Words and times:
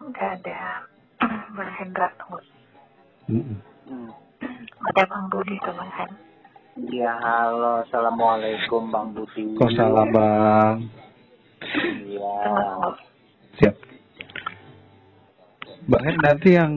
Udah 0.00 0.28
ada 0.32 0.88
Bang 1.52 1.72
Hendra 1.76 2.08
tuh. 2.16 2.40
Mm-mm. 3.28 3.60
Hmm. 3.84 4.10
Ada 4.88 5.04
Bang 5.04 5.28
Budi 5.28 5.60
tuh 5.60 5.76
Bang 5.76 5.92
Hen. 5.92 6.10
Ya 6.88 7.20
halo, 7.20 7.84
assalamualaikum 7.84 8.88
Bang 8.88 9.12
Budi. 9.12 9.60
Waalaikumsalam 9.60 10.08
bang. 10.08 10.76
Iya. 12.08 12.36
Siap. 13.60 13.74
Mbak 15.84 16.02
Hen 16.08 16.16
nanti 16.24 16.48
yang 16.56 16.74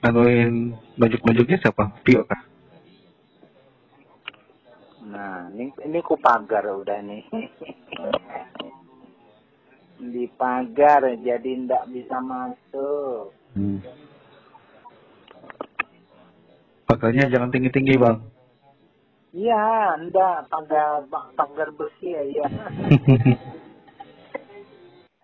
anuin 0.00 0.72
majuk-majuknya 0.96 1.60
siapa? 1.60 1.92
Pio 2.00 2.24
kah? 2.24 2.40
Nah, 5.06 5.52
ini 5.52 5.68
ini 5.84 5.98
ku 6.00 6.16
pagar 6.16 6.64
udah 6.72 7.04
nih. 7.04 7.22
Di 9.96 10.28
pagar 10.36 11.02
jadi 11.24 11.50
ndak 11.64 11.88
bisa 11.88 12.16
masuk. 12.20 13.32
Hmm. 13.56 13.80
Pagarnya 16.86 17.32
jangan 17.32 17.50
tinggi-tinggi 17.50 17.96
bang. 17.96 18.20
Iya, 19.36 19.96
ndak 20.06 20.48
pagar 20.52 21.04
pagar 21.36 21.68
besi 21.74 22.12
ya. 22.12 22.48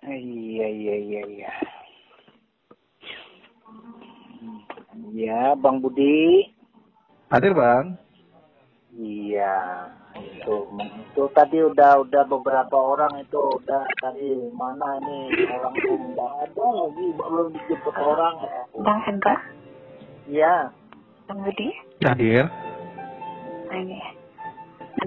Iya, 0.02 0.66
iya, 0.66 0.66
iya, 0.66 0.96
iya. 0.98 1.22
iya. 1.30 1.52
Ya, 5.14 5.54
Bang 5.54 5.78
Budi. 5.78 6.50
Hadir 7.30 7.54
bang. 7.54 7.94
Iya, 8.92 9.88
itu 10.20 10.68
itu 10.76 11.24
tadi 11.32 11.64
udah 11.64 12.04
udah 12.04 12.22
beberapa 12.28 12.76
orang 12.76 13.24
itu 13.24 13.40
udah 13.40 13.88
tadi 14.04 14.36
mana 14.52 15.00
ini 15.00 15.48
orang 15.48 15.72
tuh 15.80 15.96
nggak 16.12 16.32
ada 16.44 16.66
lagi 16.76 17.06
belum 17.16 17.46
dijemput 17.56 17.96
orang. 17.96 18.36
Bang 18.84 19.00
Hendra, 19.08 19.40
Iya, 20.28 20.68
Bang 21.24 21.40
Budi. 21.40 21.72
Hadir. 22.04 22.52
Nah, 23.72 23.76
ini 23.80 23.96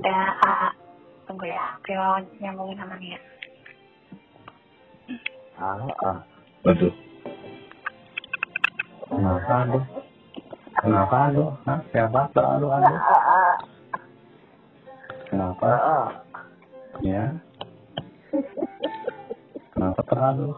ada 0.02 0.17
A. 0.42 0.53
Tunggu 1.30 1.45
ya, 1.45 1.77
Prio 1.86 2.25
nyambungin 2.42 2.81
sama 2.81 2.97
Nia. 2.97 3.22
ah, 5.61 5.86
ah. 6.02 6.17
Waduh. 6.66 6.94
Kenapa 9.14 9.55
lu? 9.70 9.80
Kenapa 10.81 11.20
lu? 11.30 11.45
Hah? 11.70 11.80
Siapa 11.94 12.33
lu 12.58 12.67
lu? 12.73 12.97
Kenapa? 15.36 15.67
Ah, 15.67 16.08
Ya. 17.03 17.28
Kenapa 19.75 20.00
terlalu? 20.08 20.55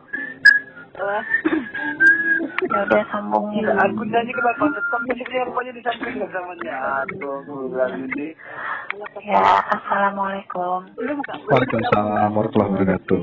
Ya 2.70 2.80
udah 2.86 3.04
sambungin. 3.10 3.66
aku 3.66 4.06
tadi 4.14 4.30
kenapa 4.30 4.70
tetap 4.70 5.02
ini 5.10 5.24
dia 5.26 5.42
rupanya 5.50 5.72
disampaikan 5.74 6.30
samanya. 6.30 6.76
Aduh, 7.02 7.42
bulan 7.50 8.06
ini. 8.06 8.38
Ya, 9.26 9.42
Assalamualaikum. 9.66 10.94
Waalaikumsalam 10.94 12.30
warahmatullahi 12.38 12.70
wabarakatuh. 12.78 13.22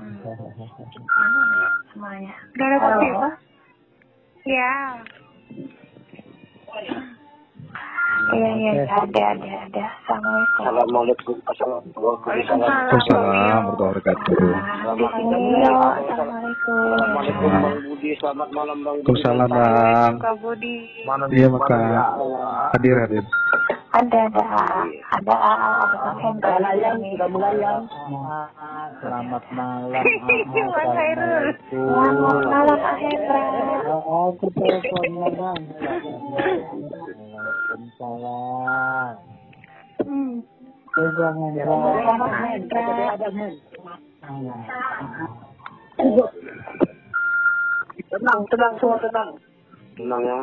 Mana 0.00 0.24
semuanya? 1.92 2.32
Udah 2.56 2.64
ada 2.64 2.76
kopi 2.80 3.06
apa? 3.12 3.28
Ya. 4.48 4.72
Iya 8.30 8.50
iya 8.54 8.72
ada 8.86 9.22
ada 9.34 9.50
ada. 9.66 9.84
Assalamualaikum. 10.60 11.36
Assalamualaikum. 11.50 11.98
Waalaikumsalam 11.98 13.22
warahmatullahi 13.26 13.66
wabarakatuh. 13.74 14.38
Di 14.94 15.06
sini 15.18 15.38
yo. 15.66 15.74
Assalamualaikum. 15.74 16.94
Assalamualaikum 16.94 17.50
Bang 17.50 17.78
Budi, 17.82 18.10
selamat 18.22 18.48
malam 18.54 18.78
Bang 18.86 18.96
Budi. 19.02 19.06
Waalaikumsalam 19.10 19.48
bang. 19.50 20.14
Kak 20.22 20.34
Budi. 20.38 20.76
Iya 21.34 21.46
maka 21.50 21.78
hadir 22.78 22.96
hadir. 23.02 23.24
Ada 23.90 24.30
ada 24.30 24.46
ada 25.18 25.34
ada 25.34 26.94
sini. 27.34 27.82
Selamat 29.02 29.44
malam. 29.50 30.02
Mas 30.70 30.94
Hairul. 30.94 31.46
Selamat 31.66 32.38
malam 32.46 32.78
Bang 32.78 32.98
Hendra. 33.02 33.42
Aku 33.90 34.46
teleponnya 34.54 35.28
bang. 35.34 35.62
Waalaikumsalam. 38.00 39.14
Hmm. 40.00 40.40
Tenang, 48.10 48.40
tenang 48.48 48.74
semua 48.80 48.98
tenang. 49.04 49.30
Tenang 50.00 50.22
ya. 50.24 50.40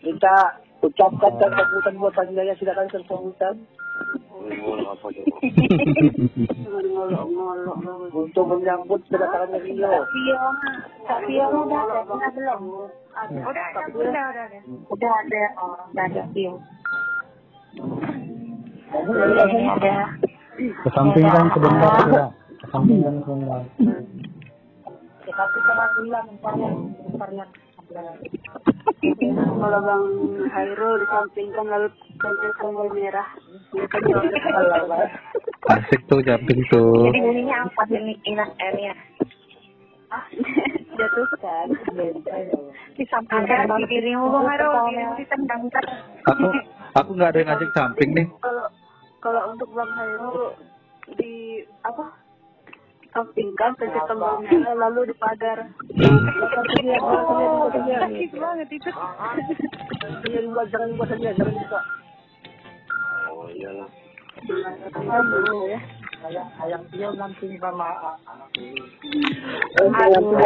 Kita 0.00 0.34
ucapkan 0.80 1.32
dan 1.36 1.50
sambutan 1.52 1.94
buat 2.00 2.12
panggilannya 2.16 2.54
silakan 2.56 2.88
sambutan. 3.04 3.54
Untuk 8.10 8.44
menyambut 8.48 9.00
kedatangan 9.12 9.60
Rio. 9.60 9.92
Kak 11.04 11.18
Pio 11.28 11.44
udah 11.44 11.80
ada 11.84 12.28
belum? 12.32 12.60
Udah 13.20 13.64
ada, 13.68 13.82
udah 13.92 14.24
ada. 14.32 14.58
Udah 14.88 15.12
ada 15.12 15.42
udah 15.92 16.04
ada 16.08 16.22
Pio. 16.32 16.56
Iya, 18.90 19.44
ini 19.46 19.64
ada 19.70 20.18
Kesampingkan 20.60 21.46
sebentar 21.54 22.04
ya. 22.10 22.24
Kesampingkan 22.64 23.14
sebentar. 23.22 23.62
Kalau 27.90 29.80
Bang 29.82 30.04
Hairul 30.54 30.94
disampingkan 31.02 31.66
lalu 31.66 31.88
pencet 32.22 32.52
tombol 32.62 32.86
merah. 32.94 33.26
Asik 35.74 36.00
tuh 36.06 36.22
jumping 36.22 36.60
tuh. 36.70 37.10
Jadi 37.10 37.18
bunyinya 37.18 37.66
apa 37.66 37.82
ini 37.90 38.14
inas 38.30 38.50
M 38.62 38.76
ya? 38.78 38.94
Jatuhkan. 40.98 41.66
Disampaikan 42.94 43.66
Ada 43.66 43.74
di 43.82 43.86
dirimu 43.90 44.26
Bang 44.38 44.46
Hairul, 44.46 44.74
dirimu 44.94 45.14
ditendang 45.18 45.60
ntar. 45.66 45.84
Aku 46.30 46.46
aku 46.94 47.10
nggak 47.18 47.30
ada 47.34 47.38
yang 47.42 47.48
ngajak 47.50 47.70
jumping 47.74 48.10
nih. 48.14 48.26
Kalau 48.38 48.66
kalau 49.18 49.42
untuk 49.50 49.68
Bang 49.74 49.90
Hairul 49.98 50.54
di 51.18 51.66
apa? 51.82 52.29
Sampingkan 53.10 53.74
pencet 53.74 54.06
tombol 54.06 54.38
merah 54.46 54.86
lalu 54.86 55.10
dipagar. 55.10 55.66
Sakit 57.90 58.30
banget 58.38 58.68
itu. 58.70 58.90
Jangan 60.30 60.46
buat, 60.54 60.66
jangan 60.70 60.90
buat 60.94 61.08
saja, 61.10 61.30
jangan 61.34 61.54
buka. 61.58 61.80
ya. 63.58 63.70
Ayang 66.60 66.84
Tio 66.92 67.08
nanti 67.16 67.56
sama 67.56 67.96
Aduh, 69.80 70.36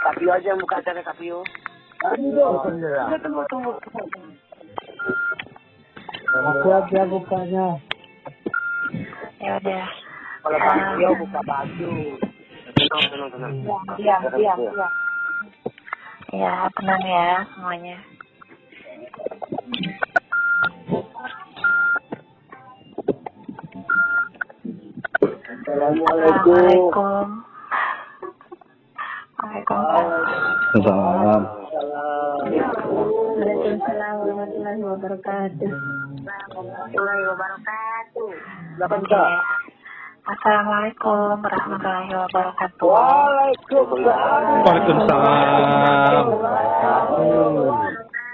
Kapio 0.00 0.30
aja 0.30 0.46
yang 0.54 0.60
buka 0.62 0.78
acara 0.78 1.02
Kapio. 1.02 1.42
Tunggu, 2.00 3.42
tunggu. 3.50 3.72
Masih 6.32 6.72
aja 6.72 7.00
bukanya. 7.04 7.66
Ya 9.42 9.58
udah. 9.58 10.01
Kalau 10.42 10.58
Kapio 10.58 11.10
buka 11.22 11.40
baju. 11.46 11.90
Diam, 13.94 14.22
diam, 14.34 14.58
diam. 14.58 14.58
Ya, 16.32 16.66
tenang 16.74 17.02
ya 17.06 17.46
semuanya. 17.54 17.96
Assalamualaikum. 25.62 27.26
Waalaikumsalam. 29.38 30.22
Salam. 30.82 31.42
Waalaikumsalam 33.38 34.14
warahmatullahi 34.18 34.80
wabarakatuh. 34.82 35.70
Warahmatullahi 36.50 37.22
wabarakatuh. 37.30 38.30
Oke. 38.90 39.22
Assalamualaikum 40.22 41.42
warahmatullahi 41.42 42.14
wabarakatuh. 42.14 42.94
Waalaikumsalam 44.62 46.24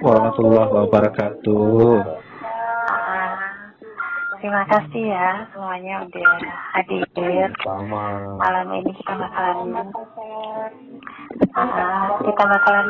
warahmatullahi 0.04 0.68
wabarakatuh. 0.84 1.96
Ah, 2.92 3.72
terima 4.36 4.68
kasih 4.68 5.16
ya 5.16 5.48
semuanya 5.48 6.04
udah 6.04 6.32
hadir. 6.76 7.08
Sama. 7.64 8.36
Malam 8.36 8.68
ini 8.84 8.92
kita 8.92 9.14
bakalan 9.16 9.88
uh, 11.56 12.08
kita 12.20 12.42
bakalan 12.52 12.88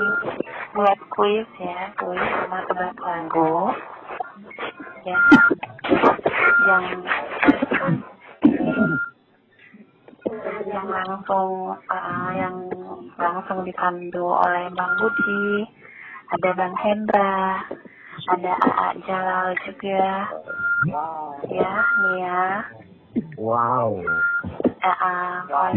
buat 0.74 0.98
kuis 1.14 1.46
ya, 1.62 1.94
kuis 2.02 2.18
sama 2.18 2.66
tebak 2.66 2.98
lagu. 2.98 3.70
Ya. 5.06 5.14
Yang 6.66 6.98
yang 10.68 10.88
langsung 10.88 11.74
uh, 11.88 12.30
yang 12.36 12.56
langsung 13.16 13.64
dipandu 13.64 14.24
oleh 14.26 14.68
Bang 14.74 14.92
Budi, 15.00 15.66
ada 16.34 16.50
Bang 16.54 16.74
Hendra, 16.80 17.64
ada 18.32 18.52
AA 18.58 18.88
Jalal 19.08 19.48
juga, 19.64 20.06
ya 21.48 21.72
Nia, 22.02 22.42
Wow. 23.38 24.02
AA 24.78 25.14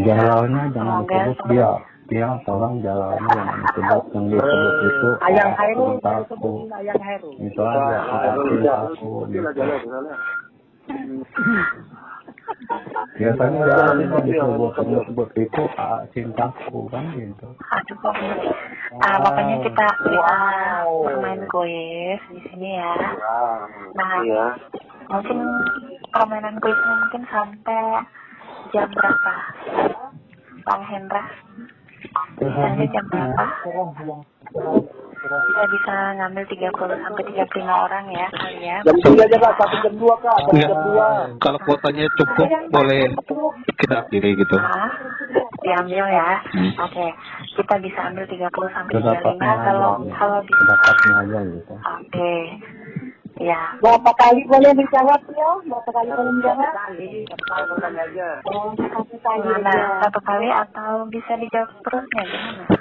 Jalannya 0.05 0.63
jangan 0.73 1.05
disebut 1.05 1.37
semoga 1.37 1.53
dia. 1.53 1.71
Dia 2.11 2.27
tolong 2.43 2.83
jalannya 2.83 3.27
jangan 3.31 3.57
disebut. 3.63 4.03
Yang 4.11 4.25
disebut 4.35 4.73
itu 4.83 5.09
Ayang 5.23 5.51
Hairul, 5.55 5.89
cintaku. 5.95 6.51
Ayang 6.75 7.01
Hairul. 7.01 7.33
Itu 7.39 7.61
aja. 7.63 7.97
Cintaku. 8.35 9.11
gitu. 9.31 9.51
Biasanya 13.15 13.59
jalan 13.67 13.95
yang 14.01 14.23
disebut 14.25 14.73
disebut 14.81 15.29
itu 15.37 15.61
ah, 15.77 16.01
cintaku 16.15 16.87
kan 16.89 17.05
gitu. 17.15 17.47
aduh 17.53 17.95
kok 18.01 18.15
ah 19.03 19.15
pokoknya 19.23 19.55
kita 19.63 19.87
kita 20.03 20.37
bermain 21.05 21.41
kuis 21.47 22.21
di 22.31 22.39
sini 22.49 22.69
ya. 22.79 22.93
Nah 23.95 24.11
mungkin 25.11 25.37
permainan 26.11 26.55
kuisnya 26.59 26.93
mungkin 27.03 27.23
sampai 27.29 27.83
jam 28.71 28.87
berapa? 28.91 29.33
Bang 30.65 30.83
Hendra? 30.87 31.23
Bisanya 32.39 32.85
jam 32.89 33.05
berapa 33.11 33.45
kita 35.21 35.63
bisa 35.69 35.95
ngambil 36.17 36.43
30 36.49 37.03
sampai 37.05 37.23
35 37.29 37.85
orang 37.85 38.05
ya 38.09 38.27
kali 38.33 38.57
ya 38.65 38.77
Jam 38.81 38.95
tiga 39.05 39.23
aja 39.29 39.37
kak, 39.37 39.53
satu 39.53 39.75
jam 39.85 39.93
dua 40.01 40.15
kak, 40.17 40.35
satu 40.41 40.53
jam 40.57 40.79
dua. 40.81 41.07
Kalau 41.37 41.59
kuotanya 41.61 42.05
cukup 42.17 42.47
boleh 42.73 43.01
kita 43.77 43.95
akhiri 44.01 44.33
gitu. 44.33 44.57
Ah, 44.57 44.89
diambil 45.61 46.05
ya. 46.09 46.41
Hmm. 46.49 46.73
Oke, 46.89 47.05
kita 47.53 47.75
bisa 47.77 47.99
ambil 48.09 48.25
30 48.25 48.49
sampai 48.73 48.93
Kedapatnya 48.97 49.51
35 49.61 49.67
kalau 49.69 49.91
aja. 49.93 50.13
kalau 50.17 50.39
bisa. 50.41 50.57
Kedapatnya 50.57 51.13
aja 51.13 51.39
gitu. 51.45 51.73
Oke. 51.77 52.33
Ya, 53.41 53.61
Berapa 53.81 54.11
kali 54.21 54.45
boleh 54.45 54.69
menjawab 54.69 55.21
ya? 55.33 55.49
Berapa 55.65 55.89
kali 55.89 56.09
boleh 56.13 56.25
menjawab? 56.29 56.73
Oh, 58.45 58.69
satu 58.77 59.15
kali 59.17 59.39
gimana? 59.41 59.69
aja. 59.69 59.87
Satu 60.05 60.19
kali 60.21 60.47
atau 60.49 60.91
bisa 61.09 61.33
dijawab 61.41 61.69
terusnya 61.81 62.23
gimana? 62.25 62.63
Satu 62.65 62.69
kali 62.69 62.69
aja 62.69 62.69
kak, 62.69 62.69
satu 62.69 62.69
kali 62.69 62.77
kak. 62.77 62.80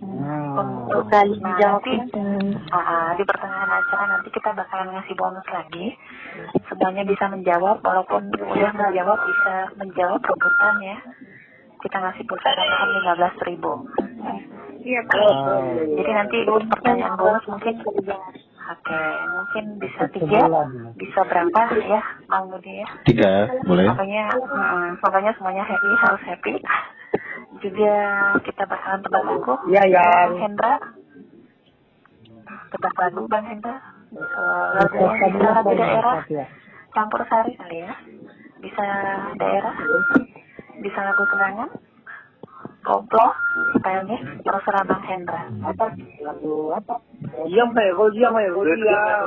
Untuk 0.00 1.04
Kali 1.08 1.36
Nah, 1.40 1.56
nanti, 1.56 1.92
ah, 2.72 3.12
di 3.16 3.24
pertengahan 3.24 3.70
acara 3.70 4.04
nanti 4.12 4.28
kita 4.32 4.52
bakalan 4.52 4.92
ngasih 4.92 5.14
bonus 5.16 5.46
lagi. 5.48 5.96
Semuanya 6.68 7.02
bisa 7.08 7.24
menjawab, 7.32 7.80
walaupun 7.80 8.28
udah 8.32 8.72
menjawab 8.76 9.18
bisa 9.24 9.54
menjawab 9.80 10.20
rebutan 10.20 10.74
ya. 10.84 10.98
Kita 11.80 11.96
ngasih 12.02 12.24
pulsa 12.28 12.50
tambahan 12.52 12.88
lima 12.92 13.12
belas 13.16 13.34
ribu. 13.46 13.72
Iya, 14.86 15.02
Jadi 15.98 16.10
nanti 16.14 16.36
pertanyaan 16.46 17.18
bonus 17.18 17.44
mungkin, 17.50 17.74
oke, 17.82 19.00
mungkin 19.34 19.64
bisa 19.82 20.02
tiga, 20.14 20.46
bisa 20.94 21.20
berapa 21.26 21.60
ya, 21.82 22.02
Budi 22.46 22.72
ya. 22.84 22.88
Tiga, 23.02 23.32
boleh. 23.66 23.86
Pokoknya, 23.90 24.24
mm, 24.30 24.88
pokoknya 25.02 25.32
semuanya 25.34 25.64
happy, 25.66 25.90
harus 25.98 26.22
happy. 26.22 26.54
Juga 27.62 27.94
kita 28.44 28.62
bakalan 28.68 29.00
tebak 29.00 29.22
lagu. 29.24 29.54
Iya, 29.70 29.82
ya. 29.88 30.02
Bang 30.02 30.38
Hendra. 30.42 30.74
Tebak 32.74 32.94
lagu 33.00 33.22
Bang 33.30 33.46
Hendra. 33.46 33.76
Eh, 34.12 34.66
lagunya 34.76 35.26
bisa 35.32 35.48
lagu 35.50 35.70
daerah. 35.74 36.16
Campur 36.92 37.20
sari 37.28 37.52
kali 37.56 37.78
ya. 37.84 37.94
Bisa 38.60 38.84
daerah. 39.40 39.74
Bisa 40.80 41.00
lagu 41.00 41.24
kenangan. 41.32 41.70
Koplo. 42.84 43.26
Kayaknya 43.82 44.16
terserah 44.44 44.84
Bang 44.84 45.04
Hendra. 45.06 45.42
Diam 47.46 47.68
ya, 47.74 47.92
kau 47.94 48.08
diam 48.10 48.34
ya, 48.36 48.48
kau 48.50 48.62
diam. 48.62 48.78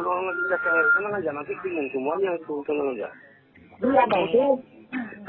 Kalau 0.05 0.19
nggak 0.23 0.35
bisa 0.43 0.55
saya 0.63 0.81
tenang 0.95 1.13
aja, 1.19 1.29
nanti 1.35 1.53
bingung 1.63 1.87
semuanya 1.91 2.29
itu 2.35 2.53
tenang 2.67 2.87
aja. 2.95 3.09
Oke. 3.79 4.78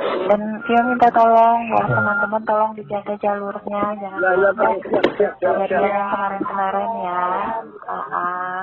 Dan 0.01 0.41
Vio 0.65 0.81
minta 0.89 1.09
tolong 1.13 1.61
ya 1.69 1.85
teman-teman 1.85 2.43
tolong 2.49 2.73
dijaga 2.73 3.13
jalurnya 3.21 3.83
jangan 4.01 4.21
Ya, 4.25 4.31
ya, 4.33 4.49
sampai 4.57 4.81
kejadian 4.81 5.13
siap. 5.21 5.37
yang 5.69 6.09
kemarin-kemarin 6.09 6.91
ya. 7.05 7.23
Ah, 7.85 7.93
ah. 8.09 8.61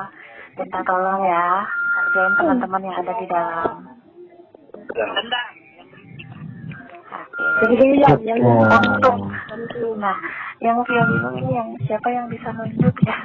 minta 0.58 0.80
tolong 0.82 1.22
ya 1.22 1.62
hargain 1.70 2.34
teman-teman 2.42 2.82
yang 2.82 2.96
ada 2.98 3.14
di 3.14 3.26
dalam. 3.30 3.72
Oke. 4.74 5.04
yang 8.02 8.18
yang 8.26 8.40
nah 10.02 10.18
yang 10.58 10.78
Vio 10.82 11.04
bingung 11.06 11.36
ini 11.38 11.52
yang 11.54 11.70
siapa 11.86 12.10
yang 12.10 12.26
bisa 12.26 12.50
nunjuk 12.58 12.96
ya? 13.06 13.18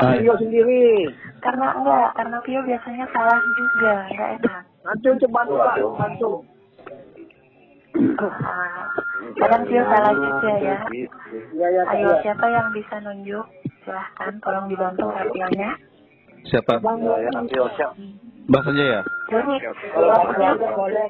Ah, 0.00 0.16
Pio 0.16 0.32
sendiri. 0.40 1.12
Karena 1.44 1.76
enggak, 1.76 2.16
karena 2.16 2.38
Vio 2.48 2.60
biasanya 2.64 3.04
salah 3.12 3.36
juga, 3.36 3.94
enggak 4.08 4.28
enak. 4.40 4.62
Nanti 4.80 5.06
untuk 5.12 5.28
bantu 5.28 5.54
bantu. 6.00 6.30
Kadang 7.92 9.62
Vio 9.68 9.82
salah 9.84 10.12
juga 10.16 10.52
ya. 10.60 10.78
Ya, 11.52 11.68
ya, 11.68 11.82
Kak. 11.84 11.94
Ayo 11.96 12.08
ya. 12.08 12.20
siapa 12.24 12.46
yang 12.48 12.68
bisa 12.72 12.94
nunjuk? 13.04 13.46
Silahkan 13.84 14.32
tolong 14.40 14.66
dibantu 14.68 15.12
radionya. 15.12 15.76
Siapa? 16.48 16.80
Pio, 17.48 17.64
siap. 17.78 17.92
Bahasanya 18.50 18.84
ya? 18.84 19.00
Waktunya 19.32 20.50
boleh, 20.58 21.06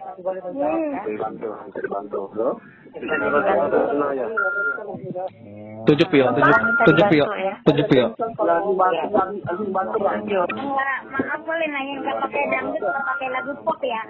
Pio. 7.91 8.07
Lagi 8.15 8.73
bantu, 8.73 9.03
lagi 9.11 9.39
lagi 9.43 9.65
bantu 9.75 9.97
Kak. 9.99 10.15
tunjuk. 10.23 10.47
maaf 11.13 11.41
boleh 11.43 11.69
nanya 11.69 11.95
nggak 11.99 12.17
pakai 12.23 12.45
dangdut 12.49 12.81
nggak 12.81 13.05
pakai 13.05 13.29
lagu 13.35 13.53
pop 13.67 13.81
ya 13.83 14.03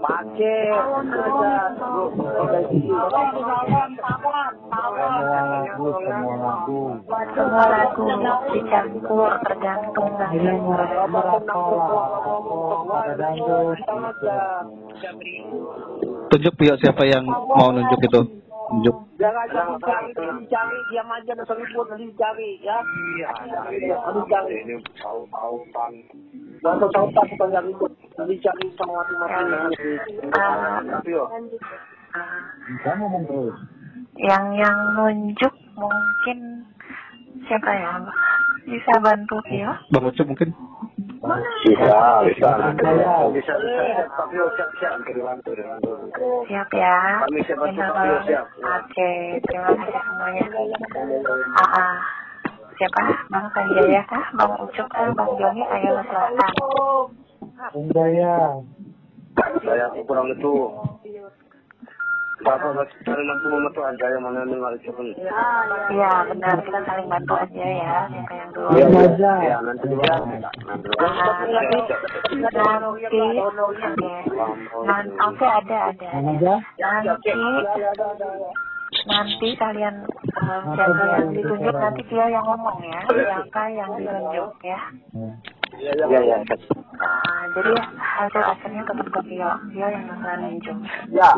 Pakai. 0.00 0.74
Semua 0.74 1.20
lagu, 4.40 5.86
semua 6.00 6.34
lagu. 6.40 6.80
Semua 7.30 7.64
lagu 7.68 8.02
dicampur 8.50 9.30
tergantung 9.44 10.10
Ini 10.10 10.50
lagu. 10.50 10.66
mau 10.66 10.72
merasa 10.72 11.06
ada 13.06 13.14
dangdut. 13.14 13.76
Tunjuk 16.30 16.54
Pio 16.58 16.74
siapa 16.78 17.02
yang 17.06 17.24
mau 17.28 17.70
nunjuk 17.70 18.00
itu. 18.02 18.49
Cari, 18.70 20.10
dicari, 20.14 20.78
diam 20.94 21.08
aja, 21.10 21.32
ya. 22.62 22.78
Iya, 23.18 23.96
nanti 23.98 24.20
cari. 24.30 24.54
Ini 24.62 24.74
ribut. 27.66 27.92
Cari 28.14 28.66
sama 28.78 28.92
mati-mati. 29.02 29.90
Kamu 32.80 33.02
ngomong 33.06 33.24
terus. 33.26 33.58
yang 34.18 34.52
yang 34.58 34.78
nunjuk 34.98 35.54
mungkin 35.78 36.66
siapa 37.46 37.70
ya? 37.74 37.92
Bisa 38.66 38.92
bantu 39.02 39.36
Vio? 39.48 39.72
Bang 39.90 40.04
Ucup 40.06 40.26
mungkin? 40.30 40.50
Bisa, 41.64 42.22
bisa. 42.28 42.48
Bisa, 43.34 43.52
bisa. 43.56 44.02
Pak 44.14 44.26
Pio, 44.30 44.46
siap, 44.54 44.70
siap. 44.78 44.92
Dibantu, 45.10 45.50
dibantu. 45.56 45.90
Siap 46.46 46.68
ya. 46.76 46.96
Kami 47.26 47.40
siap 47.44 47.58
bantu, 47.58 47.82
Pak 47.82 48.22
siap. 48.28 48.46
Oke, 48.60 49.10
terima 49.48 49.70
kasih 49.74 50.00
semuanya. 50.06 50.46
Ah, 51.56 51.62
ah. 51.66 51.94
Siapa? 52.80 53.02
Bang 53.28 53.46
Sanjaya 53.52 54.00
kah? 54.08 54.24
Bang 54.38 54.52
Ucup 54.60 54.86
kah? 54.88 55.08
Bang 55.12 55.30
Joni? 55.36 55.62
Ayo 55.66 56.00
silakan. 56.06 56.30
Enggak 57.76 58.08
ya. 58.16 58.34
Saya 59.60 59.86
kurang 60.08 60.32
itu 60.32 60.52
Bapak 62.40 62.88
cari 63.04 63.22
mampu 63.28 63.46
membantu 63.52 63.80
aja 63.84 64.06
yang 64.16 64.22
mana 64.24 64.48
yang 64.48 64.56
nggak 64.56 64.80
itu 64.80 64.90
pun. 64.96 65.12
Iya 65.92 66.12
benar 66.32 66.56
kita 66.64 66.80
saling 66.88 67.06
bantu 67.12 67.34
aja 67.36 67.64
ya 67.68 68.08
yang 68.08 68.50
dulu. 68.56 68.68
Iya, 68.72 68.86
aja. 68.88 69.32
Ya, 69.44 69.56
nanti 69.60 69.84
juga. 69.92 70.12
Nanti 70.24 70.88
Nanti, 74.80 75.12
oke, 75.20 75.46
ada 75.46 75.78
ada. 75.92 76.08
Nanti, 76.16 76.48
nanti 79.06 79.48
kalian 79.56 79.94
eh, 80.08 80.60
yang 80.80 81.30
ditunjuk 81.36 81.76
nanti 81.76 82.02
dia 82.10 82.26
yang 82.26 82.44
ngomong 82.44 82.78
ya, 82.82 83.00
siapa 83.06 83.62
yang 83.70 83.90
ditunjuk 84.00 84.52
ya. 84.64 84.80
Ya, 85.80 86.20
ya. 86.20 86.36
Nah, 87.00 87.42
jadi 87.56 87.72
hasil 87.96 88.42
akhirnya 88.44 88.82
tetap 88.84 89.06
ke 89.08 89.20
Tio, 89.26 89.50
Tio 89.72 89.86
yang 89.88 90.04
bakalan 90.12 90.38
nunjuk. 90.44 90.76
Ya. 91.08 91.30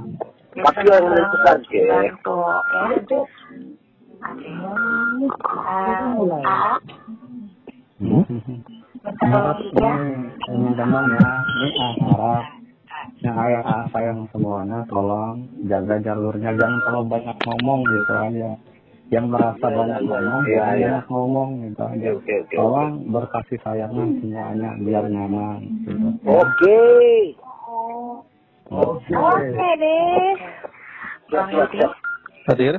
Jadi 0.52 0.62
Tapi 0.66 0.80
yang 0.90 1.04
menentukan, 1.06 1.58
Ki. 1.70 1.78
bantu 1.86 2.36
ya. 2.42 2.86
Oke. 4.22 4.50
A, 5.66 6.78
metodologinya 9.02 9.92
teman-teman 10.46 11.04
ya 11.10 11.30
ini 11.42 11.68
ah 11.78 11.92
harap 12.06 12.44
yang 13.22 13.36
ayah 13.38 13.62
ah 13.66 13.82
sayang 13.90 14.26
semuanya 14.30 14.86
tolong 14.86 15.46
jaga 15.66 15.98
jalurnya 16.02 16.54
jangan 16.54 16.78
terlalu 16.86 17.06
banyak 17.10 17.36
ngomong 17.46 17.80
gitu 17.86 18.12
aja 18.14 18.50
yang 19.12 19.28
merasa 19.28 19.60
banyak 19.68 20.00
ngomong 20.02 20.42
Iya, 20.48 20.56
jangan 20.56 20.72
iya. 20.74 20.86
banyak 20.88 21.06
ngomong 21.12 21.48
gitu 21.68 21.82
aja 21.84 22.08
Oke, 22.16 22.34
oke. 22.40 22.54
tolong 22.56 22.90
berkasih 23.12 23.58
sayangnya 23.60 24.04
semuanya 24.18 24.70
biar 24.80 25.04
nyaman 25.06 25.58
gitu 25.84 26.08
Oke. 26.24 26.80
Oke 28.72 29.68
deh. 29.76 30.32
Bang 31.28 31.48
Hadir? 32.48 32.76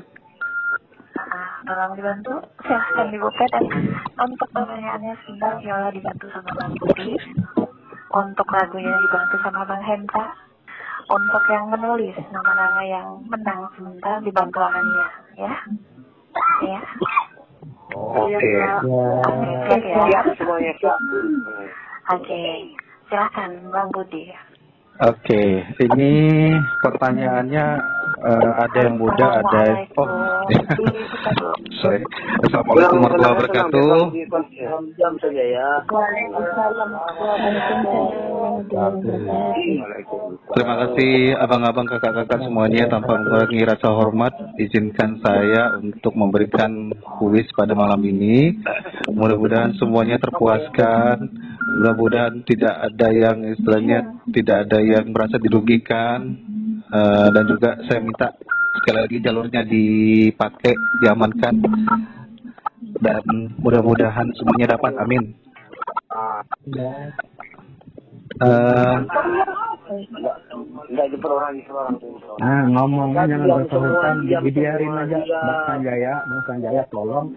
tolong 1.64 1.94
dibantu. 1.96 2.34
Silahkan 2.64 3.08
dibuka 3.08 3.44
dan 3.50 3.64
untuk 4.20 4.50
pertanyaannya 4.52 5.14
sebentar 5.24 5.54
Viola 5.64 5.90
dibantu 5.90 6.26
sama 6.34 6.52
Bang 6.60 6.74
Budi. 6.76 7.16
Untuk 8.14 8.48
lagunya 8.52 8.94
dibantu 9.00 9.36
sama 9.42 9.62
Bang 9.66 9.84
Henta. 9.84 10.26
Untuk 11.04 11.44
yang 11.52 11.68
menulis 11.68 12.16
nama-nama 12.32 12.82
yang 12.88 13.08
menang 13.28 13.68
sebentar 13.76 14.24
dibantu 14.24 14.64
Ania, 14.64 15.08
ya. 15.36 15.54
Ya. 16.64 16.80
Oke. 17.94 18.32
Oke, 18.34 18.50
siap 19.62 19.82
ya. 19.82 20.02
Siap 20.10 20.26
semuanya. 20.38 20.74
Oke. 22.12 22.42
Silahkan 23.10 23.50
Bang 23.70 23.90
Budi. 23.94 24.34
Oke, 25.02 25.66
ini 25.82 26.12
pertanyaannya 26.86 27.66
eh, 28.24 28.52
ada 28.56 28.80
yang 28.80 28.96
muda, 28.96 29.28
ada 29.44 29.62
oh, 30.00 30.08
sorry. 31.84 32.00
Assalamualaikum 32.48 32.98
warahmatullahi 33.04 33.36
wabarakatuh. 33.36 33.96
Jam 34.96 35.14
saja 35.20 35.44
ya. 35.44 35.70
Terima 40.54 40.76
kasih 40.86 41.14
abang-abang 41.40 41.88
kakak-kakak 41.88 42.40
semuanya 42.48 42.88
tanpa 42.88 43.20
mengurangi 43.20 43.62
rasa 43.68 43.88
hormat 43.92 44.34
izinkan 44.60 45.20
saya 45.20 45.80
untuk 45.80 46.16
memberikan 46.16 46.96
kuis 47.20 47.48
pada 47.56 47.76
malam 47.76 48.00
ini. 48.08 48.56
Mudah-mudahan 49.12 49.76
semuanya 49.76 50.20
terpuaskan. 50.20 51.28
Mudah-mudahan 51.74 52.46
tidak 52.46 52.76
ada 52.76 53.08
yang 53.10 53.38
istilahnya 53.50 54.00
tidak 54.30 54.70
ada 54.70 54.80
yang 54.80 55.10
merasa 55.10 55.42
dirugikan 55.42 56.38
Eh, 56.94 57.28
dan 57.34 57.44
juga 57.50 57.74
saya 57.90 58.00
minta 58.06 58.30
sekali 58.78 58.98
lagi 59.02 59.18
jalurnya 59.18 59.66
dipakai 59.66 60.74
diamankan 61.02 61.58
dan 63.02 63.24
mudah-mudahan 63.58 64.30
semuanya 64.38 64.78
dapat 64.78 64.94
amin. 65.02 65.24
Eh, 68.38 68.96
Enggak 70.94 71.08
diperorangi 71.10 71.62
seorang 71.66 71.98
tuh. 71.98 72.18
nah 72.38 72.66
ngomongnya 72.70 73.30
jangan 73.30 73.66
bersahutan 73.66 74.16
dibiarin 74.46 74.94
aja 74.94 75.20
Bang 75.66 75.82
Jaya 75.82 76.14
Bang 76.26 76.42
Sanjaya 76.46 76.84
tolong 76.90 77.34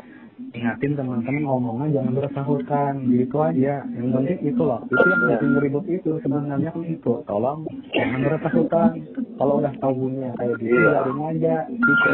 ingatin 0.53 0.93
teman-teman 0.97 1.43
ngomongnya 1.45 2.01
jangan 2.01 2.13
bersahutan 2.17 2.93
gitu 3.09 3.37
aja. 3.41 3.85
Yang 3.89 4.09
penting 4.13 4.39
itu 4.53 4.63
loh. 4.63 4.81
Itu 4.89 5.05
yang 5.05 5.23
bikin 5.33 5.51
ribut 5.61 5.85
itu 5.89 6.11
sebenarnya 6.21 6.71
kan 6.73 6.83
itu. 6.85 7.13
Tolong 7.25 7.65
jangan 7.93 8.21
bersahutan 8.25 8.91
kalau 9.41 9.55
udah 9.61 9.73
tahu 9.81 9.93
bunyinya 9.97 10.31
kayak 10.37 10.55
gitu 10.61 10.77
biarin 10.77 11.19
aja. 11.25 11.57
Gitu. 11.73 12.11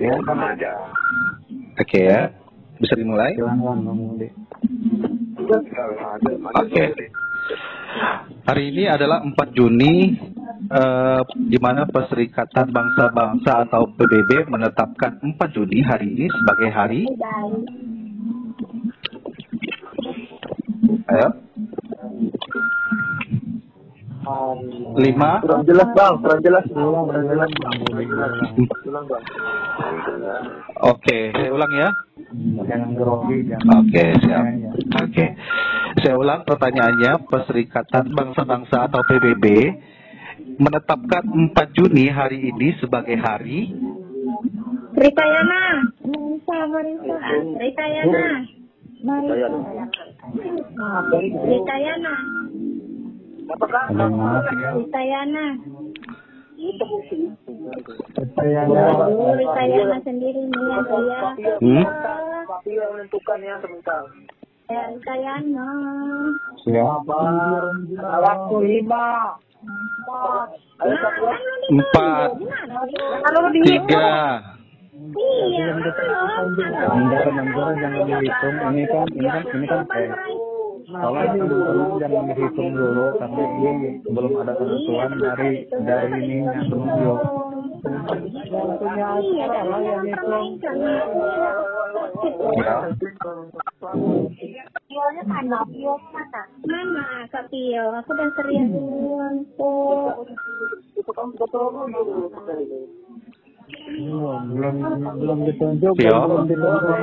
Ya 0.00 0.14
Sama 0.24 0.56
aja. 0.56 0.72
Oke 1.76 2.00
ya, 2.00 2.32
bisa 2.80 2.94
dimulai. 2.96 3.32
silahkan 3.36 3.76
ngomong 3.80 4.16
deh 4.20 4.32
Oke. 6.62 6.84
Hari 8.46 8.62
ini 8.72 8.84
adalah 8.88 9.20
4 9.20 9.36
Juni, 9.52 10.16
eh, 10.70 11.20
di 11.48 11.58
mana 11.58 11.88
Perserikatan 11.88 12.70
Bangsa-Bangsa 12.70 13.66
atau 13.66 13.88
PBB 13.96 14.46
menetapkan 14.46 15.18
4 15.18 15.54
Juni 15.54 15.82
hari 15.82 16.06
ini 16.14 16.26
sebagai 16.30 16.70
hari. 16.70 17.02
Ayo. 21.10 21.28
Lima. 25.02 25.42
Kurang 25.42 25.66
jelas 25.66 25.88
bang, 25.98 26.14
kurang 26.22 26.40
jelas. 26.46 26.64
Bang. 26.70 26.94
Ulang. 28.86 29.06
Oke, 30.82 31.18
saya 31.34 31.50
ulang 31.50 31.72
ya. 31.74 31.88
jangan 32.64 32.90
grogi 32.94 33.38
Oke, 33.50 34.04
siap. 34.22 34.44
Oke. 35.02 35.26
Saya 36.00 36.14
ulang 36.16 36.46
pertanyaannya, 36.46 37.28
Perserikatan 37.28 38.14
Bangsa-Bangsa 38.14 38.88
atau 38.88 39.02
PBB 39.04 39.46
menetapkan 40.58 41.24
4 41.54 41.76
Juni 41.76 42.08
hari 42.12 42.52
ini 42.52 42.76
sebagai 42.80 43.16
hari 43.16 43.72
Rita 44.92 45.24
Yana. 45.24 45.62
Marisa, 46.04 46.56
Marisa. 46.68 47.16
Rita 47.56 47.86
Yana. 47.88 48.26
Saya 49.02 49.48
Rita 51.48 51.76
Yana. 51.80 52.14
ada 53.52 54.04
yang 54.04 54.14
maaf 54.14 54.46
ya 54.52 54.70
Rita 54.78 55.02
Yana. 55.02 55.46
saya 58.36 58.62
Oh, 59.10 59.32
Rita 59.34 59.62
Yana 59.66 59.96
sendiri 60.06 60.42
nih 60.46 60.62
ya 60.70 60.78
saya. 60.86 61.20
hmm? 61.58 61.84
Tapi 62.46 62.70
yang 62.76 62.92
menentukan 62.94 63.38
ya 63.42 63.54
sebentar. 63.58 64.02
Ya, 64.70 64.82
Rita 64.92 65.14
Yana. 65.18 65.68
siapa 66.62 67.20
Waktu 67.96 68.56
lima. 68.60 69.06
Empat, 71.72 72.28
Kalau 73.22 73.48
tiga. 73.54 74.10
Ini 75.02 75.58
kan, 75.62 75.76
ini 78.72 78.84
kan, 79.22 79.42
ini 79.54 79.66
kan 79.66 79.80
tolong 80.92 81.28
teman-teman 81.38 82.00
jangan 82.00 82.22
dihitung 82.28 82.74
dulu 82.74 83.06
karena 83.16 83.44
ini 83.46 83.70
belum 84.12 84.32
ada 84.42 84.52
ketentuan 84.58 85.10
dari 85.16 85.50
dari. 85.70 86.20
Iya, 89.22 89.46
kalau 89.46 89.78
yang 89.82 90.02
ya. 92.62 92.76
Pionya 94.92 95.24
mana? 95.24 95.64
Pio 95.72 95.96
mana? 96.12 96.42
Mana 96.68 97.24
Kak 97.32 97.48
Pio? 97.48 97.96
Aku 97.96 98.12
udah 98.12 98.28
duluan 98.36 99.40
kok. 99.56 100.20
Belum, 103.72 104.52
belum, 104.52 104.74
belum 105.16 105.38
ditunjuk. 105.48 105.96
Belum 105.96 106.44
ditunjuk. 106.44 106.96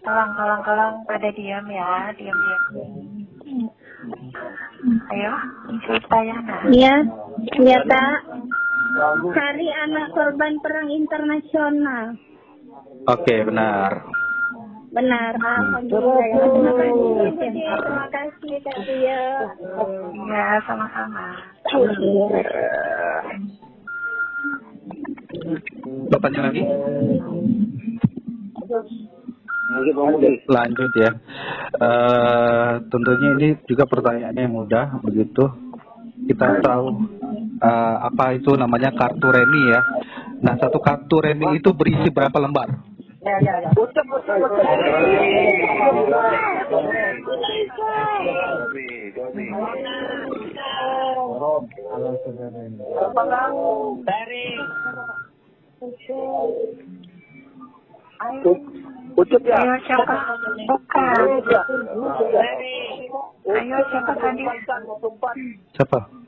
Tolong, 0.00 0.30
tolong, 0.32 0.60
tolong 0.64 0.94
pada 1.04 1.28
diam 1.36 1.68
ya, 1.68 2.16
diam, 2.16 2.32
diam. 2.32 2.62
Ayo, 5.12 5.32
cerita 5.84 6.16
ya, 6.24 6.36
nah. 6.48 6.64
Iya, 6.72 6.94
iya 7.60 7.78
Kak. 7.84 8.18
Hari 8.92 9.68
anak 9.72 10.12
korban 10.12 10.60
perang 10.60 10.88
internasional. 10.92 12.12
Oke, 13.08 13.34
benar. 13.48 14.04
Benar, 14.92 15.32
alhamdulillah. 15.40 16.20
ya. 16.28 16.44
Terima 16.52 16.72
kasih, 16.76 17.08
terima 17.72 18.06
kasih 18.12 18.54
Pio. 18.84 19.24
Ya, 20.28 20.60
sama-sama. 20.68 21.26
Bertanya 26.12 26.40
lagi? 26.52 26.62
Lanjut 30.44 30.92
ya. 31.00 31.10
Eh 31.80 32.72
tentunya 32.92 33.28
ini 33.40 33.48
juga 33.64 33.88
pertanyaannya 33.88 34.46
mudah 34.52 35.00
begitu. 35.00 35.48
Kita 36.28 36.60
tahu 36.60 36.86
eh, 37.62 37.96
apa 38.10 38.34
itu 38.34 38.50
namanya 38.58 38.90
kartu 38.92 39.30
remi 39.30 39.62
ya. 39.70 39.80
Nah 40.42 40.58
satu 40.58 40.82
kartu 40.82 41.22
remi 41.22 41.62
itu 41.62 41.70
berisi 41.70 42.10
berapa 42.10 42.34
lembar? 42.42 42.68
Halo 51.92 52.10
saudara 52.26 52.60
ini. 52.66 52.82
Ucap 59.12 59.42
ya. 59.44 59.56
Ayo 59.60 59.76
siapa? 59.86 60.16
Bukan. 60.66 61.26
Ayo 63.50 63.78
siapa 63.90 64.12
tadi? 64.18 64.42
Siapa? 65.76 66.21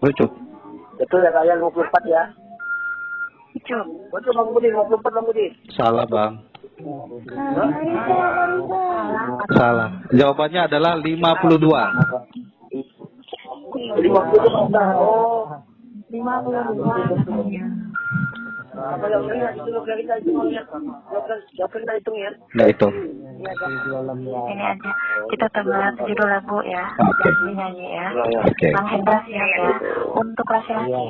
Betul 0.00 0.28
ya 1.24 1.30
kalian 1.32 1.58
24 1.60 2.04
ya. 2.08 2.22
Ucup. 3.56 3.86
Betul 4.14 4.32
Bang 4.36 4.48
Budi, 4.54 4.68
24 4.72 5.12
Bang 5.12 5.24
Budi. 5.26 5.46
Salah 5.76 6.06
bang. 6.08 6.38
Salah. 9.52 9.90
Jawabannya 10.14 10.60
adalah 10.70 10.96
52. 11.00 11.60
50 11.60 11.60
Oh. 14.96 15.46
52 16.10 17.89
Apa 18.80 19.04
yang 19.12 19.28
itu 19.28 19.68
lo 19.68 19.80
kita 19.84 20.14
hitung 20.24 20.48
ya. 20.48 20.62
Yang 21.56 21.68
kita 21.76 21.92
hitung 22.00 22.16
ya. 22.16 22.30
Nah 22.56 22.66
itu. 22.66 22.88
Ini 24.48 24.64
aja. 24.64 24.90
Kita 25.28 25.46
tebak 25.52 26.00
judul 26.08 26.28
lagu 26.28 26.58
ya. 26.64 26.84
Penyanyi 27.44 27.86
ya. 27.92 28.06
Oke. 28.16 28.68
Bang 28.72 28.88
Hendra 28.88 29.20
siap 29.28 29.48
ya. 29.60 29.72
Untuk 30.16 30.46
laki-laki. 30.48 31.06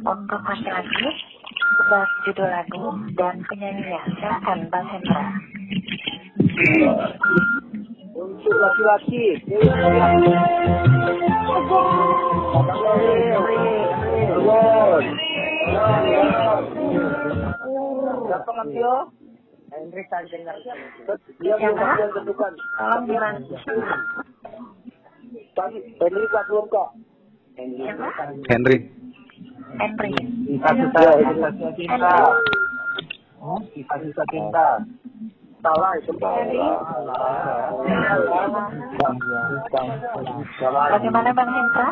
Untuk 0.00 0.40
laki-laki. 0.40 1.06
Tebak 1.72 2.08
judul 2.24 2.48
lagu 2.48 2.84
dan 3.20 3.36
penyanyinya. 3.44 4.00
Silakan 4.16 4.58
Bang 4.72 4.86
Hendra. 4.88 5.24
Untuk 8.22 8.54
laki-laki. 8.54 9.24
Matio? 18.62 18.94
Hendrik 19.72 20.06
Tanjenggar. 20.12 20.54
Dia 21.40 21.54
belum 21.58 21.74
tentukan. 22.14 22.52
Tolong 25.98 26.26
belum 26.46 26.66
kok. 26.70 26.88
Henry. 28.46 28.78
Henry. 29.82 30.10
Itu 30.46 31.68
cinta. 31.74 32.14
Kita 33.74 33.94
bisa 33.98 34.22
cinta. 34.30 34.66
Salah 35.62 35.94
itu. 35.94 36.10
Bagaimana 40.90 41.30
Bang 41.30 41.50
Hendra? 41.54 41.88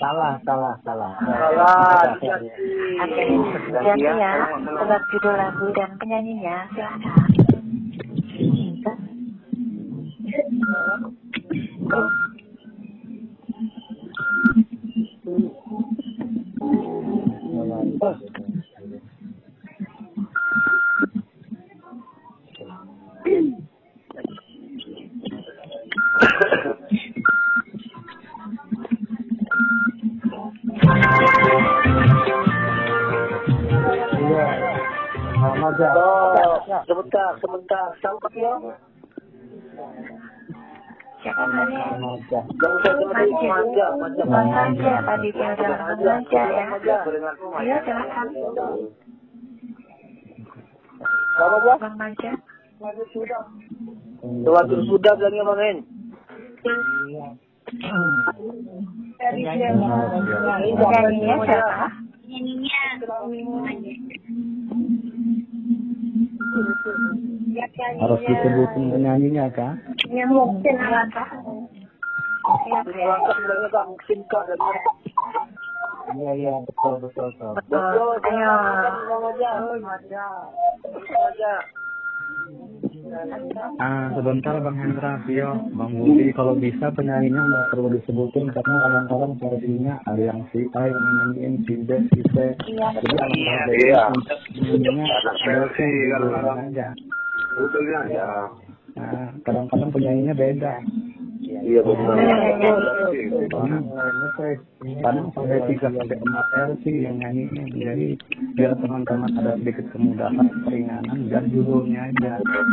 Salah, 0.00 0.40
salah, 0.48 0.74
salah. 0.80 1.12
Salah. 1.20 2.16
Oke, 2.16 3.22
ganti 3.68 4.00
ya. 4.00 4.32
Tebak 4.56 5.02
judul 5.12 5.34
lagu 5.36 5.66
dan 5.76 5.90
penyanyinya. 6.00 6.72
Silakan. 6.72 7.36
Iya. 17.96 18.35
Sebentar. 37.42 37.86
Siapa 37.98 38.28
ya? 38.36 38.54
Aja. 41.26 42.40
Jangan 42.54 42.78
saya 42.86 42.94
seperti 43.02 43.46
manja, 43.50 43.86
manja. 43.98 44.24
Bang 44.30 44.46
Manja 44.46 44.92
tadi 45.02 45.28
dia 45.34 45.48
udah 45.58 45.74
Bang 45.74 45.98
Manja 45.98 46.42
ya. 46.46 46.64
Ayo 47.58 47.76
silakan. 47.82 48.26
Apa? 51.36 51.72
Bang 51.82 51.96
Manja. 51.98 52.32
Sudah 54.86 55.12
bilangnya 55.18 55.42
Bang 55.42 55.60
Hen. 55.60 55.78
Penyanyinya 60.86 61.36
siapa? 61.42 61.86
Harus 68.00 68.20
disebutin 68.24 68.84
penyanyinya 68.92 69.46
kak? 69.52 69.72
Ya. 70.08 70.24
Kak 72.46 74.20
Kak 74.30 74.42
dan 74.48 74.58
Iya 76.16 76.32
iya 76.38 76.54
betul 76.62 77.02
betul 77.02 77.28
betul. 77.34 77.52
Betul. 77.58 78.14
Ayo. 78.30 78.54
Bang 79.10 79.24
aja. 79.26 79.50
Bang 79.58 79.84
aja. 79.90 80.24
Ah 83.78 84.10
sebentar 84.12 84.58
Bang 84.58 84.76
Hendra, 84.76 85.22
Vio, 85.24 85.52
Bang 85.72 85.92
Budi, 85.94 86.34
kalau 86.34 86.58
bisa 86.58 86.90
penyanyinya 86.90 87.38
nggak 87.38 87.66
perlu 87.70 87.88
disebutin 87.94 88.50
karena 88.50 88.74
kadang-kadang 88.82 89.32
versinya 89.38 89.94
ada 90.10 90.22
yang 90.22 90.40
si 90.50 90.66
A 90.74 90.90
yang 90.90 90.98
nyanyiin 90.98 91.54
si 91.62 91.74
B, 91.86 91.88
si 92.10 92.20
C. 92.34 92.36
Iya. 92.66 92.88
Jadi 92.98 93.14
alangkah 93.14 93.66
Iya. 93.70 94.02
baiknya 94.66 95.68
penyanyinya 95.70 96.16
beda 96.18 96.18
kadang-kadang. 96.18 96.58
aja. 96.66 96.86
Betulnya 97.56 98.00
ya. 98.10 98.26
Nah, 98.96 99.28
kadang-kadang 99.44 99.90
penyanyinya 99.92 100.34
beda. 100.34 100.74
Iya 101.46 101.80
betul. 101.86 102.14
Karena 105.02 105.22
sampai 105.30 105.58
tiga 105.70 105.88
sampai 105.94 106.18
empat 106.18 106.46
versi 106.50 106.92
yang 107.06 107.16
nyanyinya. 107.22 107.64
Jadi 107.70 108.18
biar 108.58 108.74
teman-teman 108.82 109.30
ada 109.38 109.54
sedikit 109.62 109.86
kemudahan, 109.94 110.46
keringanan, 110.66 111.30
dan 111.30 111.46
judulnya 111.54 112.10
aja 112.10 112.42
Hen. 112.42 112.66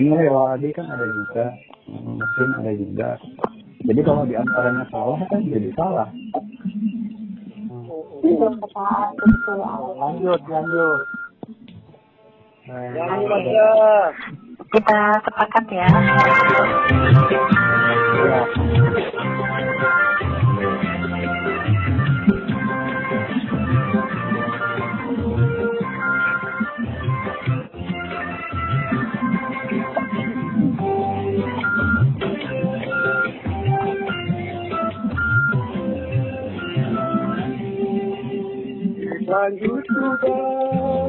Ini 0.00 0.28
Wadi 0.32 0.68
kan 0.72 0.86
ada 0.88 1.06
juga, 1.06 1.44
mesin 1.92 2.50
ada 2.56 2.72
juga. 2.72 3.10
Jadi 3.82 4.00
kalau 4.00 4.22
di 4.24 4.34
antaranya 4.38 4.84
salah 4.88 5.20
kan 5.28 5.40
jadi 5.44 5.70
salah. 5.76 6.08
Lanjut, 9.98 10.40
lanjut. 10.48 11.21
Kita 14.72 15.00
sepakat 15.28 15.66
ya. 15.68 15.84
Lanjut 39.32 39.84
sudah, 39.88 41.08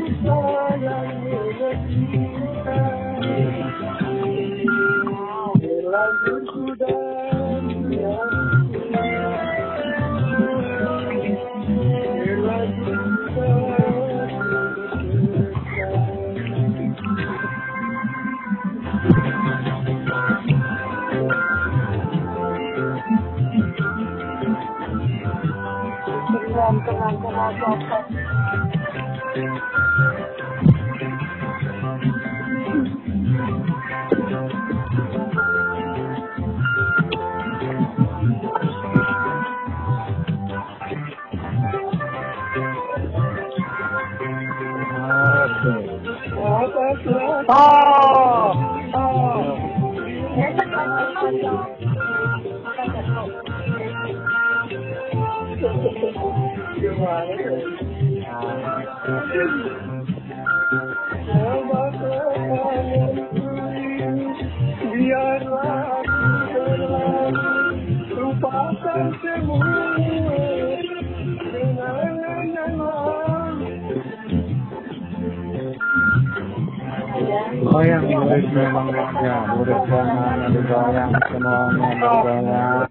Goyang 77.81 78.05
murid 78.05 78.45
memang 78.53 78.93
ya, 78.93 79.37
murid 79.57 79.81
jangan 79.89 80.53
digoyang 80.53 81.11
semuanya 81.17 81.89
bergoyang. 81.97 82.85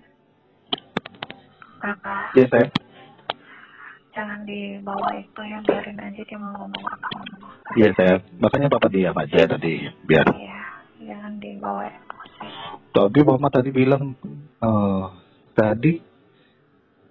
kakak 1.78 2.34
Ya 2.34 2.44
saya. 2.50 2.66
jangan 4.10 4.42
dibawa 4.42 5.14
itu 5.14 5.40
ya 5.46 5.62
biarin 5.62 5.94
aja 5.94 6.22
dia 6.26 6.34
mau 6.36 6.50
ngomong 6.58 6.84
apa 6.84 7.06
Iya 7.72 7.88
saya. 7.94 8.14
Makanya 8.36 8.66
papa 8.66 8.90
diam 8.90 9.14
aja 9.14 9.46
tadi 9.46 9.78
biar. 10.02 10.26
ya 10.26 10.58
jangan 11.06 11.38
dibawa 11.38 11.86
emosi 11.86 12.50
Tadi 12.90 13.18
mama 13.22 13.46
tadi 13.46 13.70
bilang 13.70 14.18
eh 14.58 15.04
tadi 15.54 16.02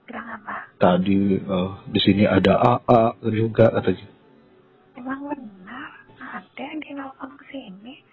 bilang 0.03 0.27
apa 0.35 0.67
tadi 0.75 1.15
eh, 1.39 1.69
di 1.87 1.99
sini 2.03 2.27
ada 2.27 2.59
AA 2.59 3.01
juga 3.31 3.71
katanya. 3.71 4.03
emang 4.99 5.19
benar 5.23 5.58
ada 6.59 6.75
yang 6.75 6.83
di 6.83 6.91
nelfon 6.91 7.31
ke 7.39 7.45
sini 7.55 8.03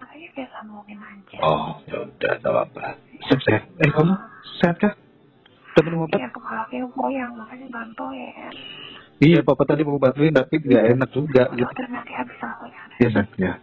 makanya 0.00 0.28
dia 0.32 0.46
sambungin 0.56 0.96
aja 1.04 1.36
Oh 1.44 1.76
ya 1.84 2.00
udah 2.00 2.32
tak 2.40 2.48
apa. 2.48 2.96
Sehat 3.28 3.40
sehat. 3.44 3.62
Eh 3.84 3.92
kamu 3.92 4.14
sehat 4.56 4.76
kah? 4.80 4.96
Temen 5.76 6.00
papa? 6.00 6.16
ya 6.16 6.28
kepala 6.32 6.64
dia 6.72 6.88
goyang 6.88 7.36
makanya 7.36 7.68
bantuin 7.68 8.52
Iya 9.20 9.44
papa 9.44 9.68
tadi 9.68 9.84
mau 9.84 10.00
bantuin 10.00 10.32
tapi 10.32 10.64
nggak 10.64 10.96
enak 10.96 11.10
juga 11.12 11.44
gitu. 11.52 11.68
udah 11.68 11.88
nanti 11.92 12.12
habis 12.16 12.36
sambungnya 12.40 12.82
Iya 12.96 13.08
sayang, 13.12 13.28
ya. 13.36 13.52
ya 13.52 13.54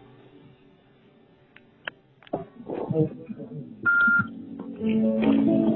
Ada 4.70 5.75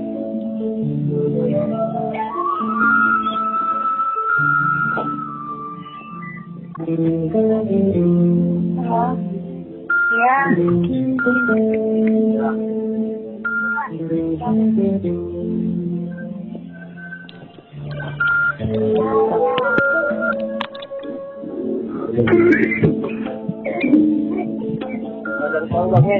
bang 25.90 26.06
ya? 26.06 26.20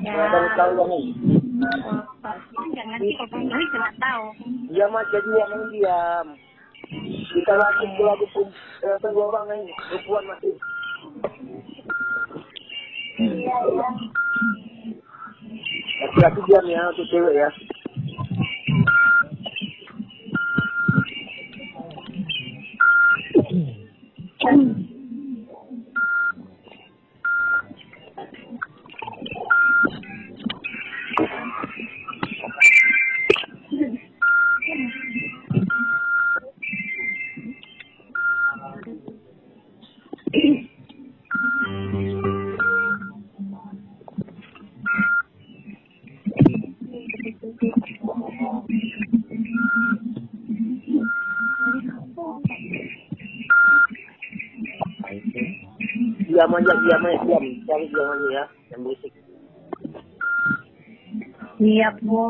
Ya? 0.00 0.26
Jangan 2.70 2.98
nanti 2.98 3.10
kalau 3.18 3.38
ini 3.42 3.64
tahu. 3.98 4.24
Aja 4.70 5.18
diam 5.22 5.50
yang 5.50 5.64
diam. 5.70 6.26
Kita 6.90 7.54
lagi 7.54 7.86
lagu 8.02 8.26
pun 8.34 8.46
eh, 8.82 8.96
tunggu 8.98 9.30
bang 9.30 9.46
ini. 9.62 9.72
Rupuan 9.94 10.24
masih. 10.26 10.54
Laki-laki 16.00 16.40
diam 16.50 16.66
ya 16.66 16.82
untuk 16.90 17.06
cewek 17.06 17.34
ya. 17.38 17.48
Diam 56.40 56.56
aja, 56.56 56.72
diam 56.72 57.04
aja, 57.04 57.20
diam. 57.28 57.44
Cari 57.68 57.86
diam 57.92 58.08
aja 58.16 58.28
ya. 58.32 58.44
Yang 58.72 58.80
berisik. 58.80 59.12
Siap, 61.60 61.94
Bu. 62.00 62.20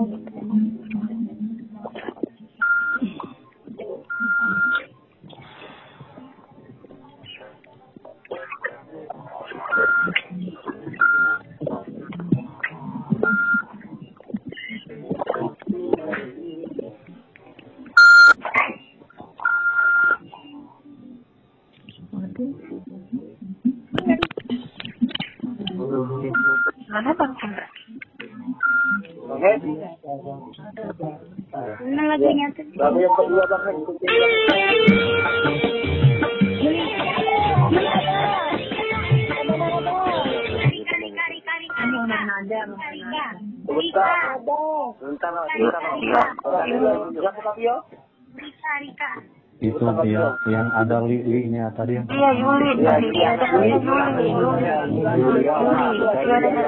Tadi 51.91 51.99
yang 51.99 52.07
iya 52.07 52.31
Yuli 52.39 52.71
dia 52.79 53.29
ada 53.35 53.47
dari 53.51 53.71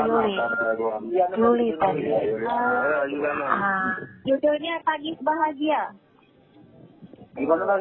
Yuli 0.02 0.34
Yuli 1.38 1.68
tadi 1.78 2.02
ah 2.42 3.94
Judulnya 4.22 4.78
Pagi 4.86 5.10
Bahagia. 5.22 5.82
Gimana? 7.34 7.74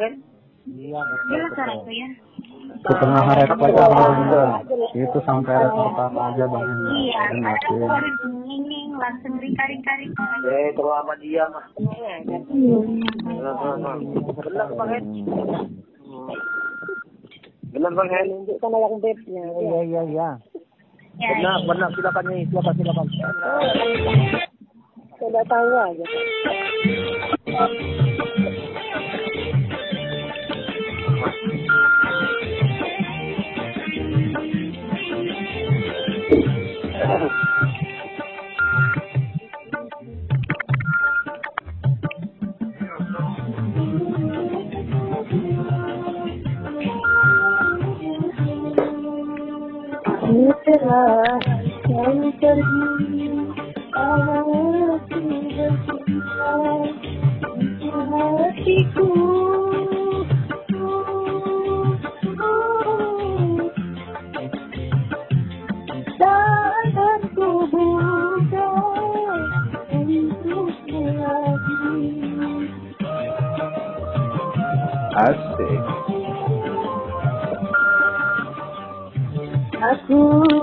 Jelas 1.30 1.52
cara 1.58 1.74
itu 1.74 1.92
ya. 1.94 2.10
setengah 2.82 3.22
hari 3.30 3.46
aja 3.46 3.86
bang 3.94 4.16
itu 4.96 5.20
sampai 5.22 5.54
hari 5.54 5.70
pertama 5.70 6.34
aja 6.34 6.46
bang 6.50 6.66
Iya, 6.98 7.14
ada 7.30 7.52
kemarin 7.68 8.16
nging 8.42 8.92
langsung 8.98 9.38
Rika, 9.38 9.64
Rika, 9.70 9.94
Rika. 10.02 10.26
Eh, 10.50 10.74
kalau 10.74 10.94
sama 10.98 11.14
dia 11.22 11.46
mah. 11.52 11.66
Benar 14.38 14.68
bang 14.74 14.90
Hen. 14.90 15.06
Benar 17.72 17.92
bang 17.96 18.10
Hen. 18.12 18.28
Tunjukkan 18.32 18.72
yang 18.76 18.96
depnya. 19.00 19.44
iya 19.48 19.80
iya 19.88 20.02
iya 20.12 20.30
Ya, 21.20 21.28
Benar, 21.38 21.60
benar. 21.68 21.90
Silakan 21.94 22.24
nih, 22.32 22.48
silakan, 22.50 22.74
silakan. 22.80 23.08
Sudah 25.20 25.44
tahu 25.46 25.70
aja. 25.76 26.06
Setelah 36.92 37.20
kau 37.22 37.91
pergi 52.40 53.28
Aku 53.92 54.60
bercinta 55.12 55.68
Untuk 57.52 57.92
Aku 80.12 80.61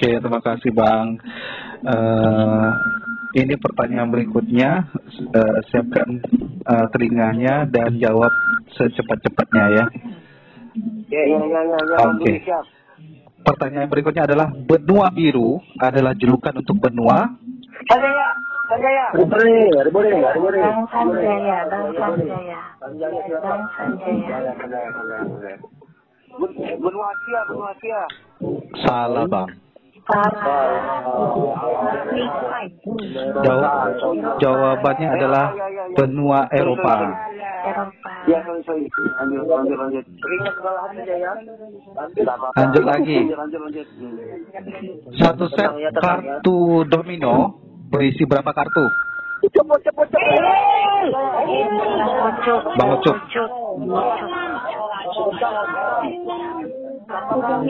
Oke, 0.00 0.16
terima 0.16 0.40
kasih 0.40 0.72
Bang. 0.72 1.20
Eh, 1.84 2.68
ini 3.36 3.52
pertanyaan 3.60 4.08
berikutnya. 4.08 4.88
Eh, 5.28 5.58
siapkan 5.68 6.24
eh, 6.64 6.86
telinganya 6.88 7.68
dan 7.68 8.00
jawab 8.00 8.32
secepat-cepatnya 8.80 9.64
ya. 9.76 9.84
Ya, 11.04 11.22
ya, 11.28 11.36
ya, 11.36 11.60
ya, 11.68 11.80
ya. 11.84 11.96
Oke. 12.16 12.32
Siap. 12.48 12.64
Pertanyaan 13.44 13.92
berikutnya 13.92 14.24
adalah 14.24 14.48
benua 14.48 15.12
biru 15.12 15.60
adalah 15.76 16.16
julukan 16.16 16.56
untuk 16.64 16.80
benua. 16.80 17.36
Ada 17.92 18.08
boleh, 19.20 19.68
ada 19.84 19.90
boleh. 19.92 20.16
Bang 20.16 20.88
Sanjaya, 20.88 21.58
Bang 21.68 21.92
Sanjaya. 21.92 22.60
Bang 22.80 22.96
Sanjaya. 22.96 23.36
Sanjaya, 23.76 24.52
Sanjaya, 24.56 24.88
Sanjaya. 24.96 25.56
Ben- 26.40 26.80
Benua 26.80 27.06
Asia, 27.12 27.40
benua 27.52 27.68
Asia. 27.76 28.00
Salah 28.80 29.28
Bang. 29.28 29.68
Jawabannya 34.40 35.08
adalah 35.14 35.46
benua 35.94 36.50
Eropa. 36.50 36.94
Lanjut, 42.56 42.84
lagi. 42.84 43.18
Satu 45.18 45.44
set 45.54 45.70
kartu 45.98 46.84
domino 46.90 47.58
berisi 47.90 48.26
berapa 48.26 48.50
kartu? 48.50 48.86
Bang 52.76 52.90
Ucup. 52.92 53.16
Bang 57.10 57.26
Ucup. 57.26 57.66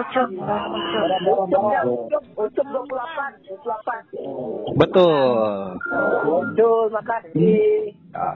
Ucup. 0.00 0.28
Bang 0.48 0.64
Ucup. 0.72 1.48
Bang 1.52 1.84
Ucup. 1.84 2.24
Ucup 2.40 2.66
28, 2.72 3.44
28. 3.52 4.80
Betul. 4.80 5.76
Betul, 6.24 6.82
makasih. 6.88 7.92
Ya, 8.08 8.32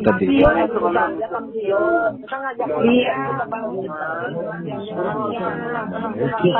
tadi. 0.00 0.24
Iya. 2.80 3.12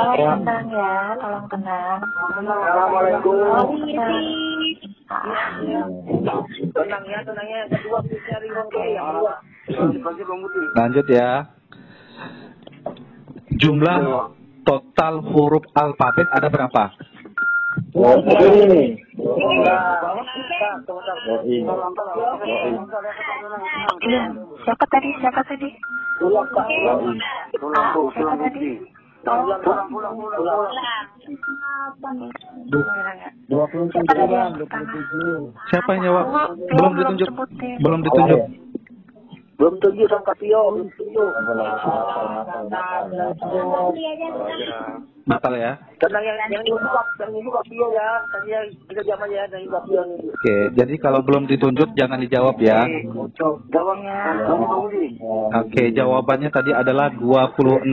Tolong 0.05 0.45
tenang 0.45 0.69
ya, 0.69 1.17
tolong 1.17 1.45
tenang. 1.49 1.99
Assalamualaikum. 2.37 3.65
Tenang 6.69 7.03
ya, 7.09 7.19
tenang 7.25 7.47
ya. 7.49 7.61
Kedua, 7.65 7.97
cari. 8.05 8.49
Lanjut 10.77 11.07
ya. 11.09 11.49
Jumlah 13.55 13.97
total 14.67 15.23
huruf 15.23 15.63
alfabet 15.77 16.27
ada 16.35 16.47
berapa? 16.51 16.83
Siapa 24.65 24.85
tadi? 24.91 25.09
Siapa 25.23 25.41
tadi? 25.47 25.69
Siapa 35.71 35.89
yang 35.95 36.03
jawab? 36.03 36.25
Belum 36.75 36.91
ditunjuk. 36.99 37.29
Belum 37.79 37.99
ditunjuk. 38.03 38.64
Belum 39.55 39.75
tunjuk 39.79 40.07
sama 40.11 40.23
Kapio. 40.27 40.61
Belum 40.75 40.89
tunjuk. 40.99 41.31
Batal 45.25 45.53
ya. 45.57 45.73
Tenang 45.97 46.21
yang 46.21 46.37
yang 46.37 46.61
ini 46.61 46.69
buka, 46.75 47.01
yang 47.23 47.31
ini 47.33 47.41
buka 47.47 47.59
Kapio 47.63 47.87
ya. 47.95 48.09
Tadi 48.29 48.47
yang 48.51 48.65
kita 48.91 49.01
jam 49.07 49.17
aja 49.23 49.35
ya, 49.35 49.43
yang 49.47 49.71
Kapio 49.71 50.01
ini. 50.05 50.17
Oke, 50.29 50.55
jadi 50.75 50.93
kalau 50.99 51.19
belum 51.23 51.47
ditunjuk 51.47 51.95
jangan 51.95 52.19
dijawab 52.19 52.59
ya. 52.59 52.83
Jawab. 53.39 53.63
Bang 53.71 54.61
Budi. 54.67 55.17
Oke, 55.55 55.83
jawabannya 55.95 56.49
tadi 56.51 56.75
adalah 56.75 57.09
26. 57.15 57.87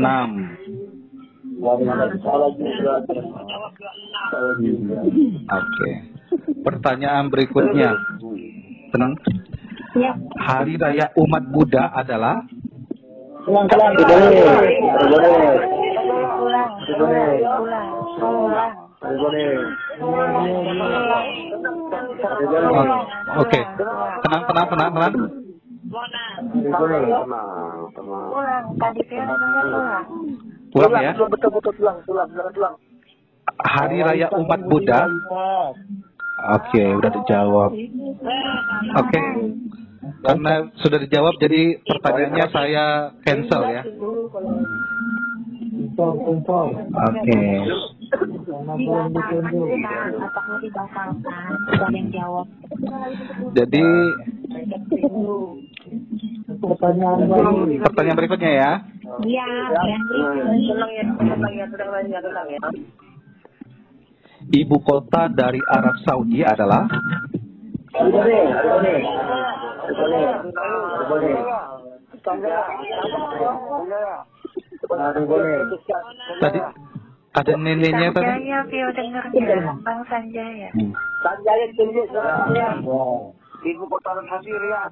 Salah 1.63 2.51
juga. 2.51 3.01
Oke. 5.47 5.91
Pertanyaan 6.67 7.31
berikutnya. 7.31 7.95
Tenang. 8.91 9.15
Hari 10.41 10.75
raya 10.81 11.13
umat 11.21 11.45
Buddha 11.53 11.93
adalah 11.93 12.41
Oke. 23.33 23.61
Tenang, 24.23 24.43
tenang, 24.49 24.67
tenang, 24.71 24.91
tenang. 24.95 25.15
Pulang, 28.33 28.65
tadi 28.81 29.01
Vio 29.05 29.23
namanya 29.29 29.61
pulang. 29.61 30.05
Pulang 30.73 31.03
ya. 31.05 31.13
Pulang, 31.13 31.31
betul, 31.37 31.51
betul, 31.53 31.73
pulang, 31.77 31.97
pulang, 32.09 32.29
pulang, 32.33 32.51
pulang. 32.57 32.75
Hari 33.61 33.99
raya 34.01 34.27
umat 34.33 34.61
Buddha. 34.65 35.01
Oke, 36.43 36.83
udah 36.99 37.11
dijawab. 37.23 37.71
Oke. 38.99 39.23
Karena 40.23 40.53
sudah 40.83 40.99
dijawab 40.99 41.35
jadi 41.39 41.79
pertanyaannya 41.87 42.47
saya 42.51 43.15
cancel 43.23 43.63
ya. 43.71 43.83
Oke. 46.91 47.43
Yang 51.95 52.07
jawab. 52.11 52.47
Jadi 53.55 53.85
Pertanyaan 57.83 58.19
berikutnya 58.19 58.53
ya. 58.55 58.71
Iya, 59.23 59.47
Tenang 61.19 62.49
ya, 62.49 62.59
Ibu 64.53 64.77
kota 64.85 65.33
dari 65.33 65.61
Arab 65.65 65.97
Saudi 66.05 66.45
adalah. 66.45 66.85
Tadi 76.37 76.59
ada 77.33 77.53
neneknya 77.57 78.13
tadi. 78.13 78.29
Sanjaya, 78.29 78.59
Vio 78.69 78.89
dengernya. 78.93 79.73
Bang 79.81 80.01
Sanjaya. 80.05 80.69
Hmm. 80.77 80.93
Sanjaya 81.25 81.65
tunjuk 81.73 82.07
ya. 82.53 82.77
Ibu 83.65 83.85
kota 83.89 84.11
Pasir 84.29 84.63
ya. 84.69 84.83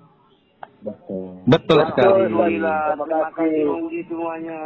Betul 1.44 1.84
sekali. 1.92 2.32
Alhamdulillah. 2.32 2.96
Terima 2.96 3.28
kasih 3.36 4.02
semuanya. 4.08 4.58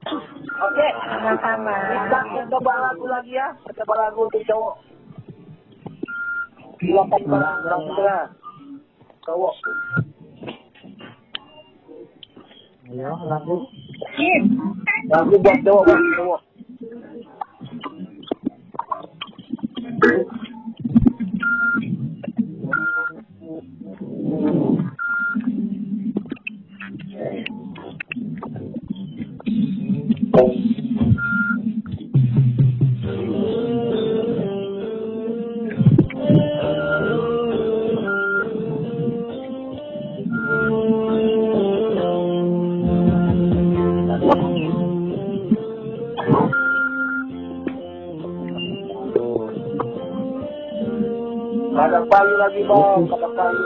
Oke. 0.00 0.88
Sama-sama. 1.04 1.74
Kita 2.08 2.42
coba 2.48 2.72
lagu 2.88 3.04
lagi 3.04 3.32
ya. 3.36 3.52
Kita 3.68 3.84
coba 3.84 4.08
lagu 4.08 4.24
untuk 4.24 4.42
cowok. 4.48 4.76
Silakan 6.80 7.22
Bang. 7.28 7.58
Bang 7.68 7.84
Cowok. 9.20 9.54
Ayo, 12.90 13.12
lagu. 13.28 13.56
Lagu 15.12 15.34
buat 15.38 15.58
cowok, 15.62 15.82
buat 15.86 16.00
cowok. 16.16 16.40
Ada 30.40 30.48
payu 52.08 52.34
lagi 52.40 52.64
bang, 52.64 53.04
ada 53.12 53.28
payu. 53.36 53.64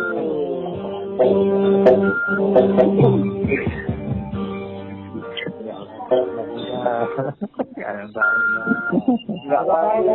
Enggak 7.74 9.62
payu. 9.66 10.14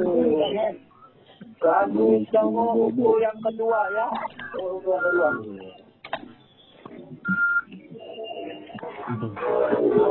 Lagu 1.60 2.24
cowok 2.32 2.72
buku 2.96 3.20
yang 3.20 3.36
kedua 3.44 3.80
ya. 3.92 4.08
Yang 4.56 4.80
kedua. 4.80 5.28
Ayo. 9.70 10.08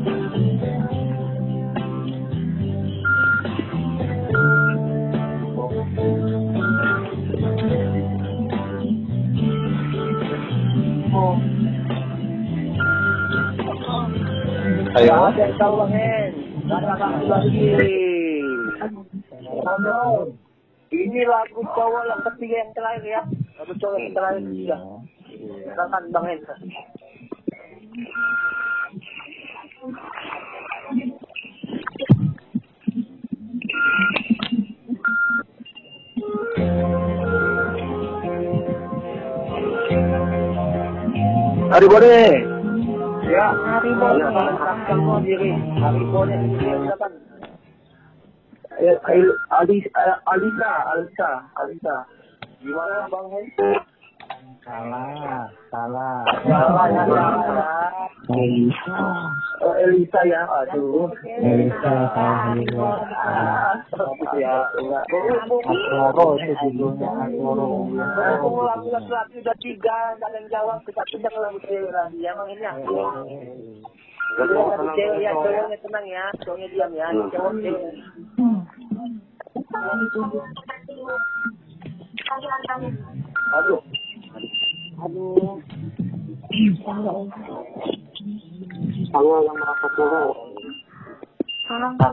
Nggak 0.00 0.19
lagi. 17.30 17.62
Ini 20.90 21.22
lagu 21.22 21.62
cowok 21.62 22.02
yang 22.10 22.22
ketiga 22.26 22.56
yang 22.66 22.70
terakhir 22.74 23.04
ya. 23.06 23.22
Lagu 23.62 23.72
cowok 23.78 23.98
yang 24.02 24.14
terakhir 24.18 24.42
ketiga. 24.42 24.78
Silakan 25.38 26.02
bang 26.10 26.24
Hen. 26.26 26.40
Hari 41.70 41.86
boleh. 41.86 42.49
Ya. 43.30 43.46
Hari 43.54 43.90
Ya, 43.94 44.26
kamu 44.90 45.22
sendiri. 45.22 45.50
Hari 45.78 46.02
boleh. 46.10 46.38
Silakan. 46.58 47.12
Eh, 48.80 48.96
Al- 48.96 49.38
Ali- 49.54 49.86
eh, 49.86 50.16
Alisa, 50.26 50.70
Alisa, 50.90 51.30
Alisa. 51.54 51.96
Gimana 52.58 53.06
Bang 53.06 53.28
Hen? 53.30 53.46
Salah, 54.70 55.50
salah. 55.74 56.22
Salah 56.46 56.86
ya, 56.94 57.02
salah 57.02 57.42
ya. 57.42 57.66
Oh, 59.66 59.74
Elisa 59.74 60.20
ya, 60.30 60.46
aduh. 60.46 61.10
Elisa 61.26 61.90
juga. 62.54 62.86
Ah, 63.18 63.74
ya, 64.38 64.62
enggak. 64.78 65.02
Asoro 65.10 66.38
itu 66.38 66.54
judulnya 66.70 67.10
Asoro. 67.18 67.90
Berhubung 67.90 68.62
lagu 68.62 68.94
laki-laki 68.94 69.42
udah 69.42 69.56
tiga, 69.58 70.14
ada 70.14 70.38
jawab, 70.46 70.78
kita 70.86 71.02
pindah 71.10 71.30
ke 71.34 71.40
lagu 71.42 71.58
lagi 71.90 72.22
ya. 72.22 72.30
Jadi 74.30 74.52
lagu 74.54 74.86
cewek 74.94 75.18
ya, 75.18 75.34
cowoknya 75.34 75.78
tenang 75.82 76.06
ya, 76.06 76.24
cowoknya 76.46 76.66
diam 76.70 76.92
ya, 76.94 77.10
cowok. 77.34 77.58
Aduh. 83.50 83.82
Kalau 89.10 89.42
yang 89.44 89.56
merasa 89.56 89.86
Bang. 89.96 90.36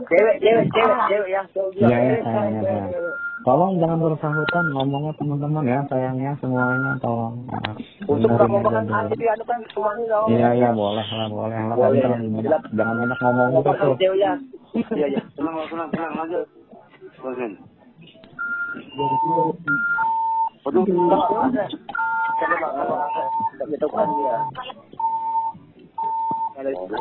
Cewek, 0.06 0.38
cewek, 0.38 0.70
cewek, 0.70 0.98
cewek 1.10 1.26
ya, 1.26 1.42
ya, 1.74 1.88
sayangnya. 2.22 2.62
sayang. 2.62 2.94
Tolong 3.42 3.74
jangan 3.82 3.98
bersahutan 3.98 4.64
ngomongnya 4.70 5.10
teman-teman 5.18 5.66
ya, 5.66 5.80
sayangnya 5.90 6.30
semuanya 6.38 6.94
tolong. 7.02 7.42
Nah, 7.50 7.74
Untuk 8.06 8.30
dulu. 8.38 8.70
hati 8.86 9.24
anu 9.26 9.42
kan 9.48 9.58
semuanya. 9.74 10.18
Iya, 10.30 10.48
iya, 10.62 10.70
boleh 10.70 11.02
lah, 11.10 11.26
boleh 11.26 11.58
lah. 11.58 11.74
Boleh. 11.74 11.98
Jangan 11.98 12.22
banyak, 12.38 12.62
jangan 12.70 12.94
banyak 13.02 13.18
ngomong 13.18 13.48
gitu 13.50 13.66
Ngomong 13.66 13.98
tuh. 13.98 13.98
ya. 13.98 14.32
Iya, 14.94 15.06
iya. 15.10 15.20
Tenang, 15.38 15.58
tenang, 15.66 15.90
tenang, 15.90 16.12
lanjut. 16.22 16.46
Waduh, 20.68 20.84
enggak 20.84 21.16
ada. 21.48 21.64
Coba 22.36 22.56
Bang, 22.60 22.72
kalau 22.76 23.00
ada. 23.00 23.22
Enggak 23.56 23.66
bisa 23.72 23.80
tahu 23.80 23.92
kan 23.96 24.08
dia. 24.20 24.36
Ada 26.60 26.68
itu. 26.76 26.96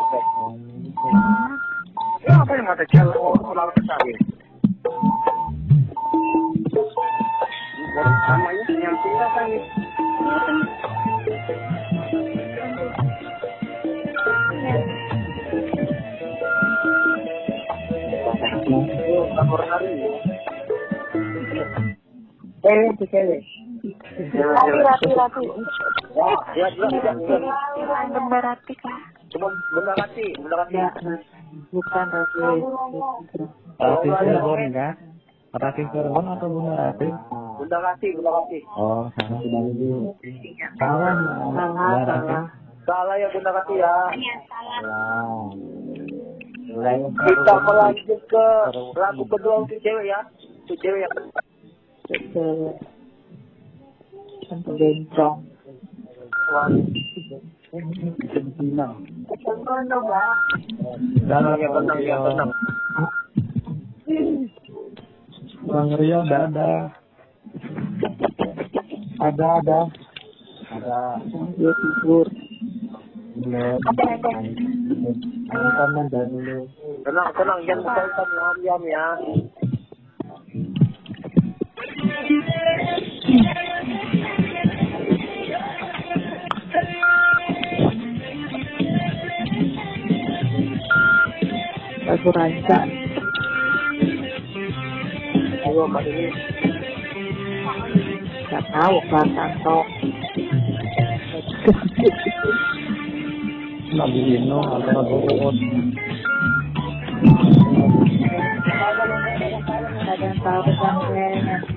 Ya, 2.24 2.34
apa 2.40 2.52
yang 2.56 2.64
mata 2.64 2.88
cewek? 2.88 3.20
Oh, 3.20 3.36
lalu 3.52 3.76
sekali. 3.84 4.14
Namanya 7.92 8.72
yang 8.72 8.96
tinggal 9.04 9.30
kan 9.36 9.52
nih. 9.52 9.64
Lapor 19.36 19.60
Rati, 22.68 23.08
Rati, 24.84 25.08
Rati. 25.16 25.44
Ya, 26.18 26.28
ya, 26.56 26.68
ya, 26.68 27.16
ya. 27.16 27.48
Benda 28.12 28.40
Rati 28.44 28.74
kah? 28.76 29.00
Cuma 29.32 29.48
bunda 29.72 29.94
hati, 29.96 30.26
bunda 30.36 30.56
hati. 30.68 30.76
Bukan 31.72 32.06
Rati. 32.12 32.44
Rati 33.80 34.08
Cirebon 34.20 34.72
kan? 34.76 34.94
Rati 35.56 35.82
Cirebon 35.96 36.28
atau 36.28 36.48
Rati? 36.76 37.08
Bunda 37.56 37.78
hati. 37.88 38.08
Oh. 38.76 39.08
Salah, 40.76 41.16
Bunda 41.16 42.04
Rati. 42.04 42.36
Salah 42.88 43.16
ya 43.20 43.28
bunda 43.32 43.52
hati 43.56 43.76
ya. 43.80 43.96
Salah. 44.48 45.52
Kita 47.08 47.54
melanjut 47.64 48.22
ke 48.28 48.48
lagu 48.96 49.24
kedua 49.28 49.64
untuk 49.64 49.80
cewek 49.80 50.06
ya. 50.08 50.20
Untuk 50.68 50.78
cewek 50.84 51.08
ya. 51.08 51.10
Untuk 52.08 52.80
bencong. 54.80 55.44
Tenang 61.28 61.60
ya, 61.60 61.68
tenang 61.68 62.00
ya, 62.00 62.16
tenang. 62.24 62.52
Bang 65.68 65.92
Rio 66.00 66.24
udah 66.24 66.48
ada. 66.48 66.96
Ada, 69.20 69.48
ada. 69.60 69.80
Ada. 70.72 71.20
Dia 71.60 71.72
tidur. 71.76 72.28
Belum. 73.36 73.84
Ada, 73.84 74.04
ada. 74.16 74.32
Ayo 75.48 75.70
kamu 75.76 76.02
dah 76.08 76.24
dulu. 76.32 76.72
Tenang, 77.04 77.30
tenang, 77.36 77.60
jangan 77.68 77.84
berkaitan 77.84 78.28
diam, 78.32 78.56
diam 78.64 78.84
ya 78.88 79.08
lagu 92.08 92.30
ranca 92.38 92.80
ayo 95.66 95.84
kok 95.90 96.04
ini 96.06 96.30
nggak 98.46 98.64
tahu 98.70 98.98
kan 99.10 99.28
Nabi 103.98 104.20
Ino 104.38 104.62
atau 104.62 104.90
Nabi 104.94 105.16
Uud 105.34 105.58
ada 109.98 110.14
yang 110.22 110.38
tahu 110.46 111.77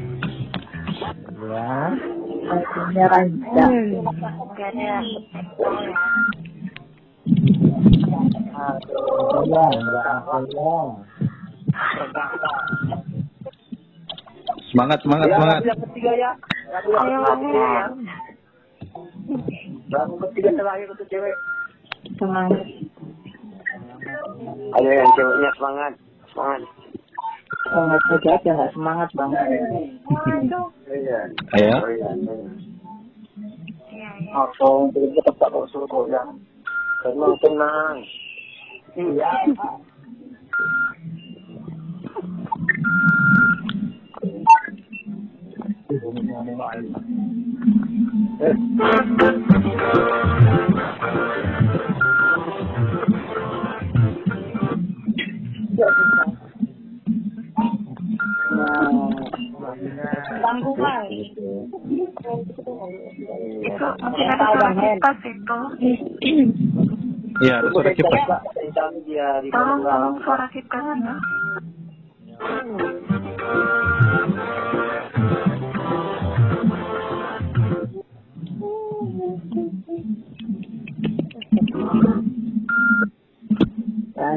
ya 1.49 1.89
Semangat, 14.71 14.99
semangat, 15.03 15.27
Ya, 15.27 15.35
semangat. 15.35 15.59
lagu 15.61 15.67
yang 15.67 15.81
ketiga 15.91 16.13
ya. 16.15 16.31
Lagu 16.71 16.89
yang 16.95 17.03
Ayo, 17.03 17.19
ketiga 17.27 17.59
ya. 17.59 17.67
Bang. 17.71 17.95
Lagu 19.91 20.15
ketiga 20.29 20.51
terakhir 20.55 20.87
untuk 20.95 21.07
cewek. 21.11 21.35
semangat 22.17 22.65
Ayo 24.79 24.91
yang 24.91 25.11
ceweknya 25.15 25.51
semangat. 25.59 25.93
Semangat. 26.33 26.63
Semangat 27.65 28.01
saja 28.09 28.31
aja 28.41 28.51
nggak 28.57 28.73
semangat 28.73 29.09
bang 29.13 29.31
Iya. 30.91 31.21
Ayo. 31.55 31.77
Iya, 31.87 32.09
iya. 32.19 32.35
Aku 34.35 34.91
belum 34.91 35.11
tetap 35.15 35.39
tak 35.39 35.51
mau 35.55 35.63
suruh 35.71 36.07
ya. 36.11 36.23
Tenang, 37.07 37.35
tenang. 37.39 37.97
Iya. 38.99 39.31
Kali. 60.81 61.21
Itu 63.61 63.87
mungkin 64.01 64.27
ada 64.33 64.47
suara 64.51 64.73
kipas 64.75 65.19
itu. 65.25 65.61
Iya, 67.41 67.55
ada 67.61 67.69
suara 67.73 67.93
kipas. 67.93 68.23
Di 69.41 69.49
Tolong, 69.53 69.81
tolong 69.85 70.17
suara 70.25 70.47
kipas 70.53 70.85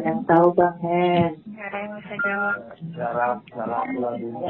yang 0.03 0.19
tahu 0.27 0.51
bang 0.55 0.77
Hen 0.83 1.31
Yang 1.73 2.21
jawab. 2.21 2.57
Garap, 2.93 3.37
garap 3.49 3.87
lagunya. 3.97 4.45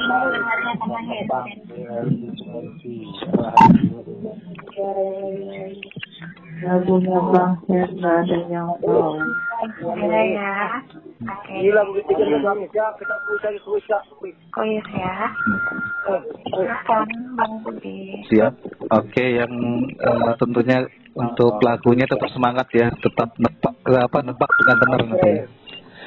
lagunya 6.63 7.19
bang 7.31 7.51
ada 7.63 8.37
yang 8.51 8.69
tahu 8.83 9.15
ya. 9.15 10.51
Oke. 17.63 17.99
Siap. 18.27 18.53
Oke, 18.91 19.25
yang 19.39 19.51
eh, 19.87 20.31
tentunya 20.35 20.83
untuk 21.15 21.55
pelakunya 21.63 22.03
tetap 22.03 22.27
semangat 22.35 22.67
ya, 22.75 22.91
tetap 22.99 23.31
nebak 23.39 23.75
eh, 23.87 24.01
apa 24.03 24.19
nebak 24.27 24.51
dengan 24.59 24.77
benar 24.83 25.01
nanti. 25.07 25.31
ya. 25.39 25.62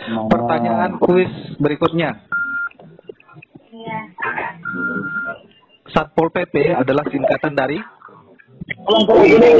Pertanyaan 0.06 0.98
kuis 1.02 1.30
berikutnya. 1.58 2.22
Iya. 3.74 3.98
Satpol 5.90 6.30
PP 6.30 6.74
adalah 6.74 7.04
singkatan 7.10 7.54
dari 7.54 7.78
begini. 8.86 9.50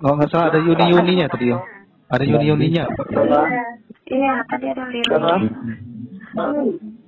Oh 0.00 0.12
nggak 0.16 0.30
salah 0.32 0.48
ada 0.48 0.58
Yuni 0.58 0.84
Yuninya 0.90 1.26
tadi 1.28 1.52
ya. 1.52 1.58
Ada 2.10 2.24
Yuni 2.24 2.46
Yuninya. 2.48 2.84
Iya, 4.10 4.34
tadi 4.50 4.66
ada 4.66 4.84
Lili. 4.90 5.06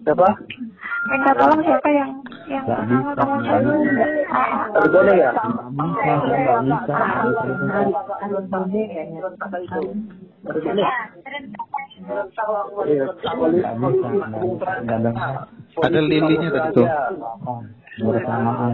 Siapa? 0.03 0.28
Minta 1.03 1.30
tolong 1.34 1.62
siapa 1.62 1.88
yang 1.90 2.11
yang 2.46 2.64
pertama 2.66 3.14
tolong 3.14 3.42
siapa? 3.42 3.70
Ada 4.72 4.88
boleh 4.90 5.14
ya? 5.14 5.30
bisa 5.72 6.11
nggak 6.12 6.59
bisa 6.66 6.94
Iya, 12.82 13.05
bisa 13.14 13.30
ada 15.82 16.00
Lilinya 16.03 16.48
tadi 16.50 16.68
tuh. 16.74 16.86
bersamaan 17.92 18.72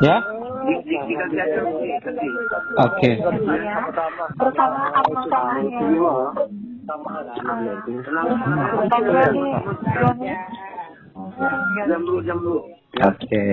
Ya? 0.00 0.16
Oke. 2.88 3.10
Ya. 3.20 3.76
Pertama 4.38 4.82
apa 4.94 5.10
masalahnya? 5.12 5.80
Oke. 12.94 13.46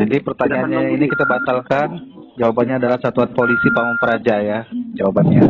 Jadi 0.00 0.16
pertanyaannya 0.24 0.80
ini 0.96 1.04
kita 1.06 1.24
batalkan. 1.28 1.88
Jawabannya 2.34 2.82
adalah 2.82 2.98
Satuan 2.98 3.30
Polisi 3.30 3.70
Pamung 3.70 3.98
Praja 4.02 4.34
ya. 4.42 4.60
Jawabannya. 4.98 5.42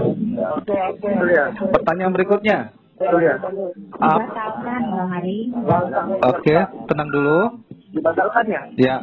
Ya. 1.33 1.45
Pertanyaan 1.73 2.13
berikutnya. 2.13 2.59
Ya. 3.01 3.35
Oke, 6.29 6.57
tenang 6.87 7.09
dulu. 7.11 7.41
Dibatalkan 7.95 8.45
ya? 8.47 8.63
Ya. 8.77 8.97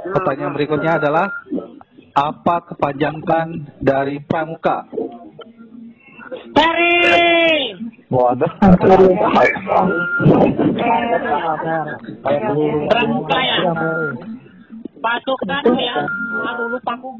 Pertanyaan 0.00 0.52
berikutnya 0.56 0.96
adalah 0.96 1.26
apa 2.14 2.56
kepanjangan 2.74 3.48
dari 3.78 4.18
pramuka? 4.24 4.86
waduh 8.10 8.52
kayak 12.26 12.42
guru 12.50 12.86
Pramuka 12.90 13.38
ya? 13.38 13.56
Pasukan 15.00 15.64
ya? 15.78 15.94
Aduh 16.50 16.66
lupa 16.74 16.92
aku. 16.98 17.10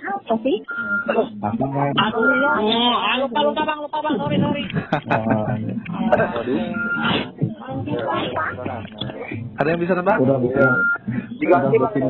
Apa 0.00 0.34
sih? 0.40 0.56
Aduh, 1.10 2.24
oh, 2.60 2.94
ah, 2.96 3.14
lupa 3.20 3.40
lupa 3.44 3.62
bang, 3.68 3.78
lupa 3.84 3.98
bang, 4.00 4.14
sorry 4.16 4.36
sorry. 4.40 4.62
Ada 9.60 9.68
yang 9.76 9.80
bisa 9.80 9.92
nebak? 9.94 10.16
udah 10.20 10.36
udah 10.40 10.40
bikin 10.40 12.04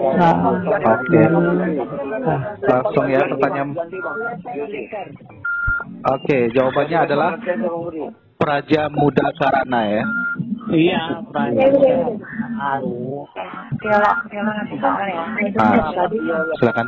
Oke. 0.80 1.20
Langsung 2.64 3.06
ya 3.10 3.20
pertanyaan. 3.26 3.68
Oke, 6.00 6.38
jawabannya 6.54 6.98
adalah 7.04 7.30
Praja 8.40 8.88
Muda 8.88 9.26
Karana 9.36 9.80
ya. 9.84 10.02
Iya, 10.70 11.02
ya. 11.26 11.58
Ah, 12.60 12.78
silakan. 16.62 16.86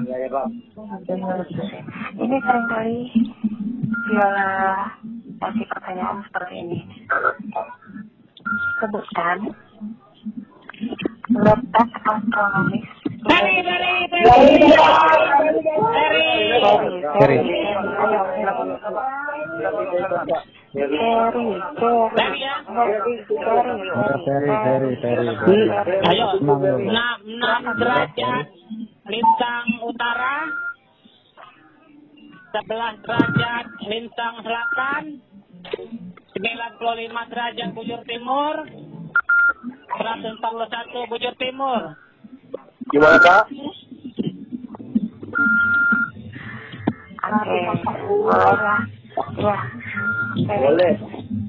Ini 2.15 2.37
sering 2.39 2.67
kali 2.71 2.99
Viola 4.07 4.51
kasih 5.43 5.67
pertanyaan 5.67 6.23
seperti 6.31 6.55
ini. 6.63 6.79
Sebutkan 8.79 9.39
letak 11.33 11.91
astronomis 12.07 13.02
Ya. 13.23 13.39
Ferry, 13.39 13.63
Ferry, 13.63 13.95
Ferry, 14.11 14.41
Ferry, 24.99 25.31
Ferry. 25.39 25.67
Ayo, 26.03 26.27
enam 26.43 27.19
enam 27.23 27.63
derajat 27.79 28.47
lintang 29.07 29.67
utara, 29.87 30.51
sebelas 32.51 32.95
derajat 33.07 33.67
lintang 33.87 34.35
selatan, 34.43 35.05
95 36.35 37.31
derajat 37.31 37.69
bujur 37.71 38.01
timur. 38.03 38.67
141 39.93 41.11
bujur 41.13 41.35
timur. 41.37 41.95
Gimana 42.91 43.19
kak? 43.23 43.43
Oke, 47.23 47.59
boleh. 50.43 50.93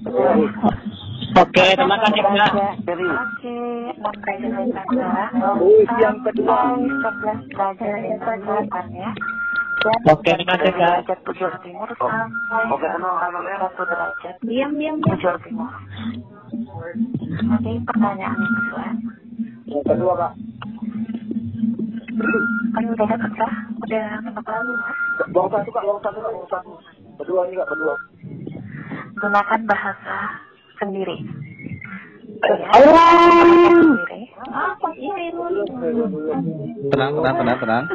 Ya. 0.03 0.31
Oke, 1.33 1.63
terima 1.73 1.97
kasih 1.97 2.21
Kak. 2.21 2.53
Oke. 2.77 3.65
Wih, 5.57 5.85
yang 5.97 6.17
kedua. 6.21 6.57
11 6.77 7.49
derajat 7.49 8.21
selatan 8.21 8.85
ya. 8.93 9.09
Dan 9.83 9.99
Oke, 10.07 10.31
terima 10.31 10.55
kasih, 10.55 10.71
Kak. 10.71 10.79
derajat 10.79 11.19
bujur 11.25 11.51
timur 11.65 11.89
sampai 11.97 12.71
Oke, 12.71 12.87
tenang, 12.87 13.17
ya. 13.19 13.55
satu 13.67 13.83
derajat 13.83 14.35
Diam, 14.45 14.71
diam, 14.77 14.95
bujur 15.01 15.35
timur. 15.41 15.71
Nanti 17.43 17.71
pertanyaan 17.81 18.37
kedua. 18.37 18.85
Yang 19.63 19.83
kedua 19.89 20.13
kak. 20.15 20.31
Kan 22.73 22.83
udah 22.89 23.07
dapet 23.09 23.31
kah? 23.37 23.53
Udah 23.83 24.05
ketemu 24.21 24.49
lalu 24.53 24.73
kan? 24.77 24.95
Bang 25.33 25.47
satu 25.49 25.69
kak, 25.69 25.83
bang 25.83 25.99
satu 26.01 26.19
kak, 26.21 26.31
bang 26.33 26.47
satu. 26.49 26.71
Kedua 27.21 27.39
ini 27.47 27.55
kak, 27.57 27.69
kedua. 27.73 27.95
Gunakan 29.17 29.61
bahasa 29.65 30.17
sendiri. 30.81 31.17
Ya, 32.43 32.55
bahasa 32.69 33.71
sendiri. 33.81 34.21
Apa 34.53 34.89
ini? 34.99 35.25
Tenang, 36.91 37.11
tenang, 37.17 37.35
tenang, 37.39 37.57
tenang. 37.61 37.85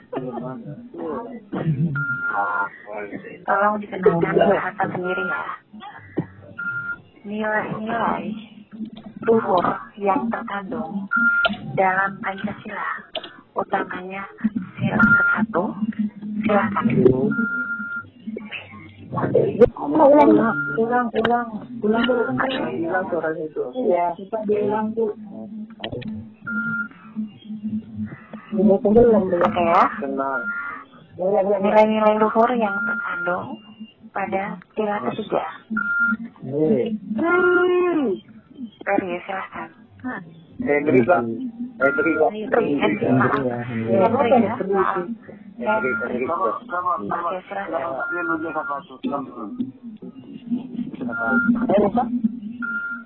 Tolong 3.47 3.77
dikenalkan 3.83 4.35
bahasa 4.37 4.85
sendiri 4.95 5.25
ya. 5.25 5.43
Nilai-nilai 7.29 8.25
luhur 9.29 9.66
yang 10.01 10.31
terkandung 10.33 11.05
dalam 11.77 12.16
Pancasila, 12.25 12.91
utamanya 13.59 14.23
sila 14.79 14.97
ke-1, 14.97 15.55
silakan. 16.47 16.85
Ulang, 19.09 20.31
ulang, 20.79 21.07
ulang, 21.15 21.49
ulang 21.83 22.03
dulu. 22.05 22.23
Hilang 22.71 23.05
suaranya 23.09 23.43
itu. 23.49 23.63
Iya, 23.75 24.13
coba 24.15 24.39
diulang 24.47 24.87
tuh. 24.95 25.13
Ini 28.53 28.75
belum 28.81 28.93
belum. 28.95 29.23
Oke 29.29 29.63
ya, 29.65 29.85
Tenang. 30.01 30.43
nilai-nilai 31.19 32.15
luhur 32.21 32.51
yang 32.55 32.77
terkandung 32.87 33.59
pada 34.15 34.57
sila 34.77 34.97
ketiga. 35.11 35.45
Hendrik 38.89 39.23
kak. 39.27 39.43
Henry, 40.59 41.01
Henry. 41.07 41.39
Henry 41.79 42.13
ya. 42.19 43.59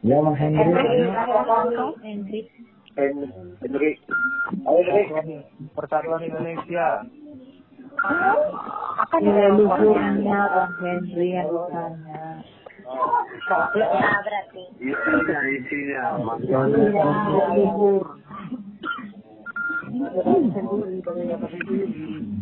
Ya, 0.03 0.19
Bang 0.19 0.35
Henry. 0.35 0.65
Henry, 0.65 1.07
silakan. 1.07 1.67
Hendrik. 2.03 2.47
Hendrik. 3.61 3.97
Ayo 4.65 4.81
Hendrik. 4.89 5.45
Persatuan 5.77 6.21
Indonesia. 6.25 7.05
Luhurnya? 9.13 9.47
luhurnya 9.55 10.41
Bang 10.51 10.73
Henry 10.81 11.29
yang 11.37 11.53
luhur. 17.53 18.05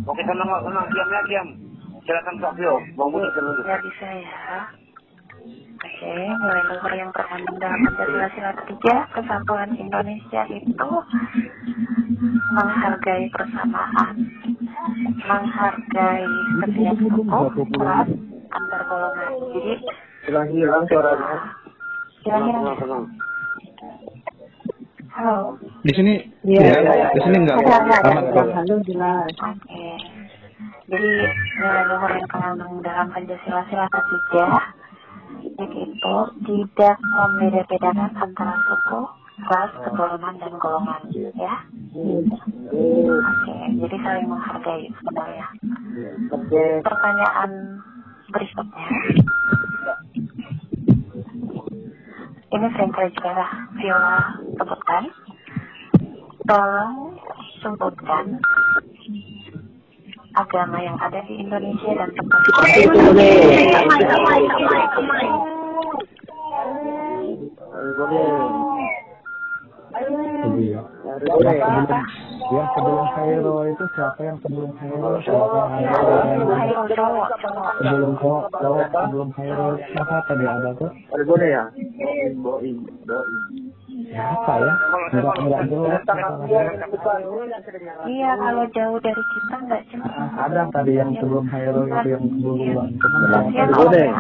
Oke, 0.07 0.23
tenang 0.23 0.49
tenang. 0.49 0.87
Diam 0.91 1.09
ya, 1.11 1.21
diam. 1.27 1.49
Silakan 2.07 2.35
Kak 2.41 2.53
Bio. 2.57 2.75
Bang 2.97 3.09
Budi 3.13 3.29
dulu. 3.35 3.51
Ya 3.67 3.77
bisa 3.83 4.09
ya. 4.09 4.71
Oke, 5.81 6.13
nilai 6.13 6.63
luhur 6.69 6.93
yang 6.93 7.11
terkandung 7.17 7.57
dalam 7.57 7.81
Pancasila 7.89 8.29
sila 8.37 8.53
ketiga 8.63 8.97
kesatuan 9.17 9.73
Indonesia 9.77 10.43
itu 10.53 10.91
menghargai 12.53 13.33
persamaan, 13.33 14.15
menghargai 15.25 16.29
setiap 16.61 16.97
suku, 17.01 17.23
ras, 17.81 18.09
antar 18.53 18.81
golongan. 18.89 19.33
Jadi 19.57 19.73
Hilang, 20.31 20.47
hilang 20.55 20.87
suaranya. 20.87 21.43
kira-kira 22.23 22.55
Tenang, 22.55 22.77
tenang. 22.79 23.05
halo. 25.11 25.59
Di 25.83 25.91
sini, 25.91 26.23
Iya, 26.47 26.71
ya, 26.71 26.79
iya, 26.87 27.07
di 27.11 27.21
sini 27.21 27.37
enggak 27.43 27.59
Ada, 27.59 27.75
ada, 27.75 27.97
aman 28.07 28.25
ada. 28.25 28.31
kok. 28.31 28.47
Halo 28.55 28.75
jelas. 28.87 29.27
Oke. 29.43 29.87
Jadi 30.87 31.11
nilai 31.59 31.83
luhur 31.85 32.11
yang 32.15 32.23
terkandung 32.25 32.75
dalam 32.79 33.11
Pancasila 33.11 33.63
sila 33.67 33.87
ketiga 33.91 34.47
itu 35.59 36.15
tidak 36.47 36.97
membeda-bedakan 37.03 38.11
antara 38.15 38.55
suku, 38.71 39.01
ras, 39.51 39.71
keturunan 39.83 40.35
dan 40.39 40.53
golongan, 40.57 41.01
ya. 41.35 41.55
Oke, 42.71 42.87
jadi 43.83 43.97
saling 43.99 44.27
menghargai 44.31 44.87
sebenarnya. 44.95 45.47
Oke. 46.31 46.65
Pertanyaan 46.87 47.51
berikutnya. 48.31 48.87
Ini 52.51 52.67
sering 52.75 52.91
kali 52.91 53.15
juga 53.15 53.47
Viola 53.79 54.19
sebutkan. 54.59 55.05
Tolong 56.51 57.15
sebutkan 57.63 58.43
agama 60.35 60.79
yang 60.83 60.99
ada 60.99 61.23
di 61.31 61.47
Indonesia 61.47 61.95
dan 61.95 62.11
tempat 62.11 62.41
Jadi, 67.91 68.23
ya. 70.69 70.83
Yang 71.11 71.57
sebelum, 71.57 71.87
yang 72.51 72.69
sebelum 72.75 73.07
Cairo 73.17 73.57
itu 73.69 73.85
siapa 73.97 74.21
yang 74.21 74.37
sebelum 74.45 74.71
Cairo? 74.77 75.09
Siapa 75.25 75.57
yang 75.57 75.95
sebelum 77.89 78.13
cowok, 78.21 78.45
cowok 78.61 78.87
sebelum 78.93 79.29
Cairo 79.33 79.67
siapa 79.81 80.17
tadi 80.29 80.45
ada 80.45 80.71
tuh? 80.77 80.91
Ada 80.93 81.23
boleh 81.25 81.49
ya? 81.49 81.65
Boim, 82.45 82.77
boim. 83.09 83.39
Siapa 84.11 84.55
ya? 84.59 84.75
Enggak 85.15 85.37
enggak 85.41 85.63
jelas. 85.71 86.03
Iya, 88.07 88.31
kalau 88.39 88.65
jauh 88.75 88.99
dari 89.01 89.23
kita 89.23 89.57
nggak 89.65 89.83
jelas. 89.91 90.13
Ada 90.41 90.63
tadi 90.75 90.93
yang 90.99 91.11
sebelum 91.17 91.45
Cairo 91.49 91.83
itu 91.89 92.09
yang 92.13 92.25
duluan. 92.43 92.89
Cuman 92.99 93.45
Jelas 93.51 93.95
ya 93.95 94.13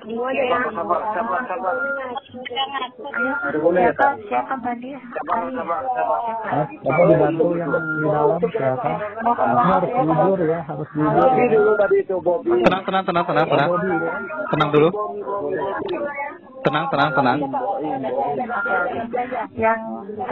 siapa, 0.00 0.72
Kak? 0.80 1.04
siapa 1.12 1.36
sabar. 1.44 1.74
Ah, 6.50 6.64
Tapi 6.64 7.02
dibantu 7.12 7.46
yang 7.60 7.70
di 7.70 8.06
dalam 8.08 8.40
siapa? 8.40 8.92
Harus 9.60 9.90
jujur 9.92 10.38
ya, 10.48 10.60
harus 10.64 10.88
jujur. 10.96 11.12
Bobby 11.12 11.42
ya. 11.44 11.52
dulu 11.52 11.72
tadi 11.76 11.96
itu, 12.00 12.16
Bobby. 12.20 12.50
Tenang, 12.64 12.82
tenang, 12.88 13.04
tenang, 13.04 13.24
tenang, 13.28 13.46
tenang. 13.48 13.70
Tenang 14.50 14.68
dulu. 14.72 14.88
Tenang, 16.60 16.86
tenang, 16.92 17.10
tenang. 17.16 17.38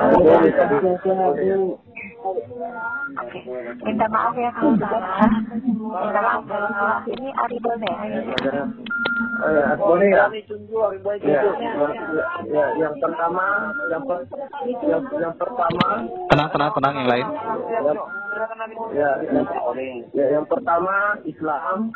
Oke, 0.08 1.87
oke. 2.24 3.38
Minta 3.84 4.06
maaf 4.10 4.34
ya 4.34 4.50
kalau 4.54 4.74
salah. 4.80 5.30
Minta 5.62 6.20
maaf 6.20 6.42
kalau 6.46 6.68
salah. 6.74 6.98
Ini 7.06 7.28
Aribel 7.46 7.74
ya. 7.82 7.94
Oh 9.38 9.50
ya, 9.54 9.66
boleh 9.78 10.08
ya? 10.10 10.26
Ya, 11.22 11.42
ya, 12.50 12.66
yang 12.74 12.94
pertama, 12.98 13.70
yang 13.86 14.02
per, 14.02 14.18
yang, 14.82 15.02
yang 15.14 15.34
pertama, 15.38 15.86
Tenang, 16.26 16.48
tenang, 16.50 16.70
tenang 16.74 16.94
yang 16.98 17.08
lain. 17.08 17.26
ya, 18.98 19.10
yang, 19.30 19.46
ya, 20.10 20.26
yang 20.38 20.46
pertama 20.50 21.14
Islam, 21.22 21.94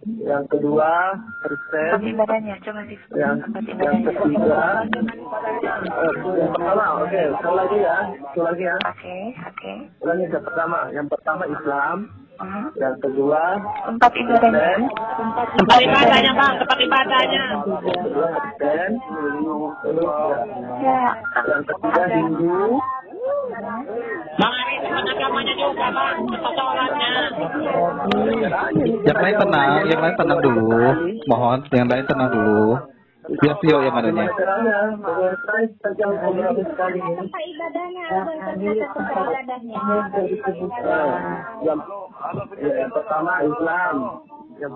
yang 0.00 0.44
kedua 0.48 1.12
ibadahnya, 2.00 2.56
coba 2.64 2.80
yang 3.12 3.36
yang 3.52 4.00
ketiga, 4.00 4.80
eh, 4.88 6.14
yang 6.40 6.52
pertama, 6.56 6.84
oke, 7.04 7.22
sekali 7.36 7.56
lagi 7.60 7.78
ya, 7.84 7.96
sekali 8.32 8.44
lagi 8.48 8.64
ya, 8.64 8.76
Oke, 8.80 9.16
oke. 9.44 9.72
ulangi 10.00 10.24
yang 10.24 10.44
pertama, 10.44 10.78
yang 10.96 11.06
pertama 11.08 11.44
Islam, 11.46 11.96
Hmm. 12.40 12.72
yang 12.80 12.96
kedua 13.04 13.60
Tempat 13.84 14.12
ibadahnya. 14.16 14.80
Tempat 15.60 15.78
ibadahnya 15.84 16.32
bang, 16.32 16.54
tempat 16.56 16.78
ibadahnya. 16.80 17.44
yang 17.52 18.00
kedua 18.00 18.26
Kristen, 18.32 18.90
terus 19.84 20.08
Ya, 20.80 21.04
yang 21.44 21.62
ketiga 21.68 22.04
Hindu, 22.08 22.80
Bang 24.40 24.54
Ari, 24.54 24.74
teman 24.80 25.04
agamanya 25.04 25.54
juga, 25.58 25.86
Bang. 25.92 26.16
Persoalannya. 26.30 27.10
Yang 29.04 29.18
lain 29.20 29.36
tenang, 29.36 29.70
yang 29.88 30.00
lain 30.00 30.16
tenang 30.16 30.40
dulu. 30.40 30.80
Mohon, 31.28 31.58
yang 31.74 31.88
lain 31.90 32.04
tenang 32.08 32.30
dulu. 32.32 32.78
Biar 33.30 33.56
Tio 33.62 33.78
yang 33.84 33.94
adanya. 33.94 34.26
Tempat 34.26 34.42
ibadahnya, 37.46 38.06
yang, 41.60 42.90
pertama 42.90 43.32
Islam 43.44 43.94
yang, 44.60 44.74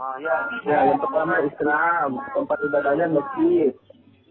ya, 0.64 0.78
yang 0.86 1.00
pertama 1.02 1.34
Islam 1.44 2.08
tempat 2.32 2.58
ibadahnya 2.62 3.06
masjid 3.10 3.72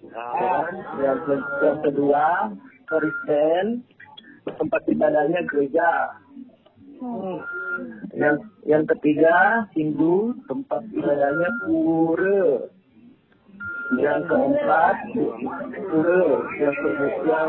Ya, 0.03 1.15
yang 1.63 1.79
kedua 1.79 2.51
Kristen 2.91 3.87
tempat 4.43 4.81
ibadahnya 4.91 5.41
gereja 5.47 6.19
yang 8.15 8.37
yang 8.63 8.83
ketiga 8.95 9.67
Hindu 9.75 10.37
tempat 10.47 10.83
ibadahnya 10.93 11.49
pura 11.67 12.69
yang 13.99 14.21
keempat 14.27 14.95
pura 15.91 16.23
yang 16.59 16.75
kedua 16.75 17.41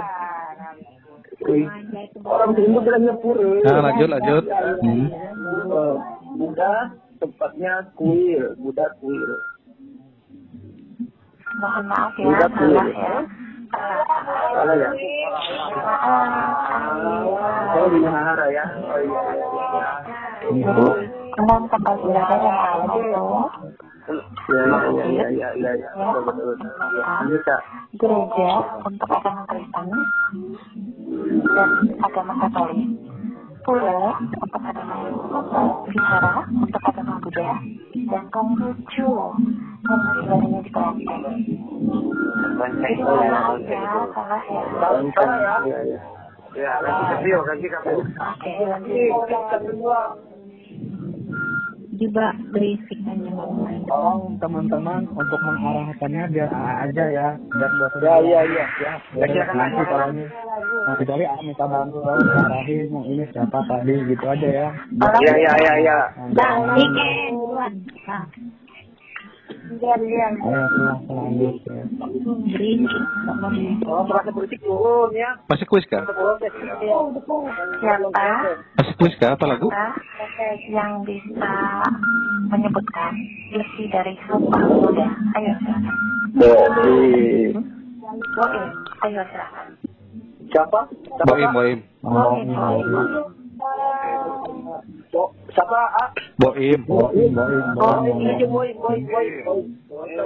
orang 2.25 2.51
Hindu 2.59 2.79
bilangnya 2.83 3.15
pura 3.19 3.51
Nah, 3.63 3.81
lanjut, 3.91 4.09
lanjut. 4.11 4.45
Hmm. 4.83 5.07
Eh, 5.11 5.97
Buddha 6.35 6.73
tempatnya 7.23 7.73
kuil, 7.95 8.59
Buddha 8.59 8.87
kuil. 8.99 9.31
Mohon 11.55 11.85
maaf 11.87 12.13
ya, 12.19 12.25
Buddha 12.27 12.47
kuil. 12.51 12.87
ya. 12.91 13.15
Salah 14.55 14.77
ya? 14.79 14.91
Oh 17.75 17.87
di 17.91 17.99
Mahara 18.01 18.47
ya? 18.51 18.64
Oh 18.87 18.99
iya. 19.03 19.20
Jadi, 20.45 20.85
enam 21.41 21.62
tempat 21.66 21.97
ibadah 22.05 22.39
yang 22.39 22.59
lain 22.59 22.85
itu 22.85 22.99
Ya 24.45 24.61
ya 24.68 24.87
ya 24.93 25.07
ya 25.09 25.29
ya 25.33 25.49
ya 25.57 25.72
ya. 25.81 25.91
Betul 25.97 26.53
betul. 26.53 26.68
Lanjut 27.01 27.43
kak. 27.49 27.61
gereja 27.97 28.51
untuk 28.85 29.09
agama 29.09 29.43
Kristen 29.49 29.89
dan 31.57 31.70
agama 32.05 32.33
Katolik. 32.45 33.14
Pura 33.65 34.21
untuk 34.21 34.45
Hindu, 34.45 35.25
Vihara 35.89 36.45
untuk 36.53 36.85
agama 36.85 37.17
Buddha, 37.25 37.57
dan 37.97 38.25
Konghucu 38.29 39.09
yang 39.09 40.01
ibadahnya 40.05 40.61
di 40.61 40.69
ya, 40.69 40.85
salah 44.12 44.43
ya. 44.45 45.81
Ya? 46.55 46.73
Ganti 46.85 47.15
Tio, 47.25 47.41
ganti 47.43 47.67
kamu. 47.73 48.05
Oke, 48.05 48.53
lanjut. 48.69 50.34
Juga 51.95 52.35
berisik 52.51 52.99
aja 53.07 53.29
ngomong. 53.31 53.87
Tolong 53.87 54.23
teman-teman 54.43 55.07
untuk 55.15 55.41
mengarahkannya 55.47 56.25
biar 56.35 56.51
AA 56.51 56.73
aja 56.91 57.05
ya, 57.07 57.29
biar 57.39 57.71
buat 57.79 57.93
Ya 58.03 58.15
ya 58.19 58.41
ya. 58.43 58.67
ya. 58.83 58.93
Ya, 59.23 59.45
nanti 59.55 59.83
kalau 59.87 60.11
ini, 60.11 60.25
nah, 60.27 60.95
kecuali 60.99 61.25
AA 61.25 61.41
minta 61.47 61.65
bantu 61.71 61.99
tolong 62.03 62.29
arahin 62.51 62.91
yang 62.91 63.05
ini 63.07 63.25
siapa 63.31 63.59
tadi 63.71 63.95
gitu 64.11 64.25
aja 64.27 64.49
ya. 64.49 64.69
Ya 65.23 65.35
ya 65.39 65.53
ya 65.63 65.75
ya. 65.79 65.99
Bang, 66.35 66.75
buruan. 67.31 67.73
Nah. 68.11 68.27
Biar 69.65 69.97
dia. 69.97 70.29
Oh, 74.65 75.09
ya. 75.11 75.31
Masih 75.49 75.67
kuis 75.67 75.85
kah? 75.89 76.05
Siapa? 77.81 78.21
Masih 78.77 78.95
kuis 79.01 79.15
kah? 79.17 79.33
Apa 79.33 79.45
lagu? 79.49 79.69
Yang 80.69 80.93
bisa 81.09 81.55
menyebutkan 82.53 83.12
isi 83.51 83.89
dari 83.89 84.12
sumpah 84.29 84.61
pemuda? 84.61 85.09
Ayo 85.35 85.53
silakan. 85.59 85.95
Jadi 86.35 86.93
Oke, 88.35 88.62
ayo 89.09 89.23
silakan. 89.33 89.67
siapa? 90.53 90.81
Boim, 91.25 91.51
Boim. 91.51 91.79
Oh, 92.05 92.37
Oke, 92.37 92.53
oke. 92.53 92.93
Bo- 95.11 95.33
Siapa? 95.55 95.81
Ah? 96.03 96.11
Boim. 96.43 96.83
boim, 96.83 97.31
boim, 97.31 97.63
Oh, 97.79 98.03
boim. 98.03 98.11
ini. 98.11 98.35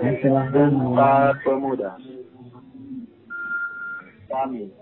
Ya, 0.00 0.12
silahkan. 0.24 0.72
Sumpah 0.72 1.36
pemuda. 1.44 1.92
Kami. 4.32 4.72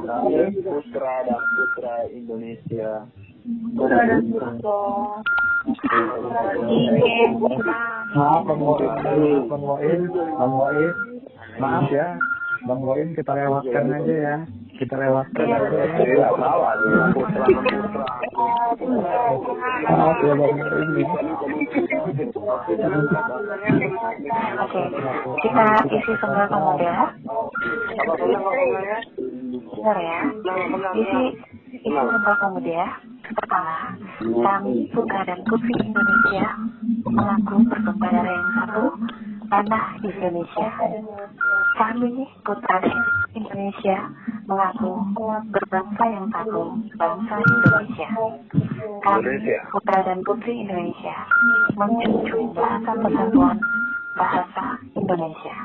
Kami 0.00 0.44
putra 0.62 1.14
dan 1.24 1.42
putra 1.56 1.94
Indonesia. 2.12 3.08
Maaf 8.10 8.40
Bang 8.46 8.60
Boim, 8.60 8.90
Bang 9.48 9.62
Boim, 9.64 10.00
Bang 10.12 10.52
Boim. 10.54 10.92
Maaf 11.60 11.88
ya, 11.90 12.16
Bang 12.60 12.80
Boim 12.84 13.16
kita 13.16 13.32
lewatkan 13.32 13.84
aja 13.88 14.14
ya. 14.14 14.36
Kita 14.76 14.94
lewatkan 14.96 15.46
aja 15.48 15.80
ya. 15.80 16.28
Dan 16.28 17.12
putra. 17.16 17.44
Maaf 19.88 20.18
ya 20.20 20.34
Bang 20.36 20.54
Boim. 20.60 20.90
Oke, 24.60 24.82
kita 25.40 25.64
isi 25.88 26.12
sumpah 26.20 26.46
pemuda. 26.52 26.94
Dengar 29.70 29.98
ya. 30.00 30.20
Isi 31.00 31.22
isi 31.80 31.88
sumpah 31.88 32.36
pemuda. 32.44 32.82
Pertama, 33.30 33.94
kami 34.20 34.90
putra 34.90 35.22
dan 35.22 35.38
putri 35.46 35.70
Indonesia 35.78 36.50
mengaku 37.06 37.62
bersumpah 37.62 38.10
darah 38.10 38.34
yang 38.34 38.50
satu, 38.58 38.84
tanah 39.50 39.98
Indonesia. 40.06 40.70
Kami 41.74 42.22
putra 42.46 42.78
Indonesia 43.34 43.98
mengaku 44.46 44.90
berbangsa 45.50 46.04
yang 46.06 46.26
satu, 46.30 46.78
bangsa 46.94 47.34
Indonesia. 47.42 48.08
Kami 49.02 49.34
putra 49.74 49.98
dan 50.06 50.18
putri 50.22 50.62
Indonesia 50.62 51.16
menjunjung 51.74 52.54
bahasa 52.54 52.90
persatuan 52.94 53.58
bahasa 54.14 54.64
Indonesia. 54.94 55.56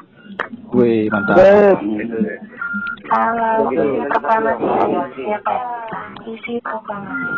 Wih, 0.73 1.07
mantap. 1.13 1.37
Kalau 3.05 3.69
isi 3.69 4.01
proklamasi, 4.09 4.65
ayo 4.65 5.01
siapa 5.13 5.53
yang 5.53 6.13
isi 6.25 6.53
proklamasi? 6.65 7.33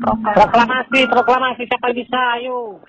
Proklamasi. 0.00 0.36
Proklamasi, 0.36 1.00
proklamasi. 1.08 1.62
Siapa 1.64 1.88
bisa? 1.96 2.20
Ayo. 2.36 2.80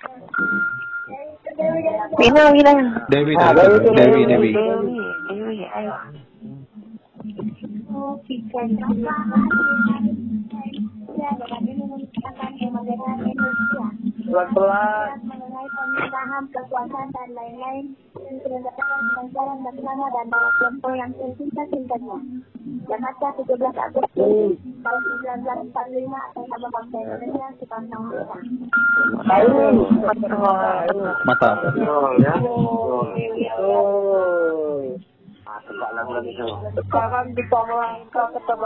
Wina, 2.20 2.52
Wina. 2.52 2.72
Dewi, 3.10 3.34
Dewi, 3.34 3.78
Dewi, 3.96 4.22
Dewi. 4.28 4.50
Dewi, 4.54 5.00
Dewi, 5.32 5.58
ayo. 5.72 5.94
Pelan-pelan. 14.28 15.24
mengenai 15.24 15.68
pemerintahan, 15.72 16.44
kekuasaan 16.52 17.10
dan 17.16 17.30
lain-lain 17.32 17.86
pelajaran 18.44 19.58
bersama 19.64 20.06
dan 20.12 20.28
yang 20.96 21.12
sesingkat-singkatnya. 21.16 22.18
Jakarta 22.88 23.28
17 23.40 23.56
Agustus 23.68 24.60
tahun 24.84 25.02
1945 25.72 26.08
atas 26.08 26.46
nama 26.48 26.68
bangsa 26.72 26.98
Indonesia 27.04 27.48
sepanjang 27.60 28.04
masa. 28.08 28.38
Betul. 29.24 29.88
Mantap. 31.28 31.58
Betul. 31.64 32.12
Betul. 33.36 35.00
Tebak 35.68 35.92
lagu 36.00 36.12
lagi 36.16 36.32
tu. 36.32 36.48
Sekarang 36.80 37.28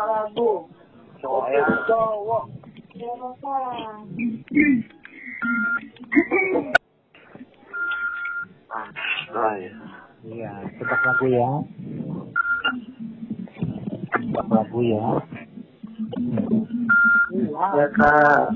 lagu. 0.06 0.70
Cowok. 1.18 1.50
Cowok. 1.90 2.46
Ah, 8.72 8.88
ya. 9.60 9.76
Iya, 10.24 10.52
tebak 10.80 11.02
lagu 11.04 11.26
ya. 11.28 11.50
Tebak 14.16 14.48
lagu 14.48 14.80
ya. 14.80 15.06
Ya 17.76 17.88
kak. 17.92 18.48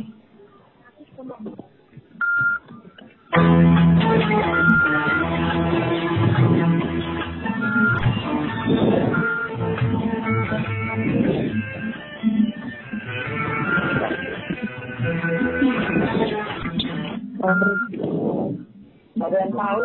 Ada 19.15 19.37
yang 19.47 19.51
tahu. 19.55 19.83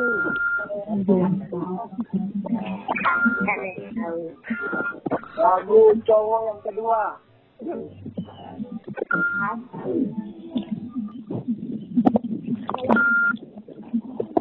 Lagu 5.38 5.80
cowok 6.02 6.40
yang 6.50 6.60
kedua. 6.66 7.02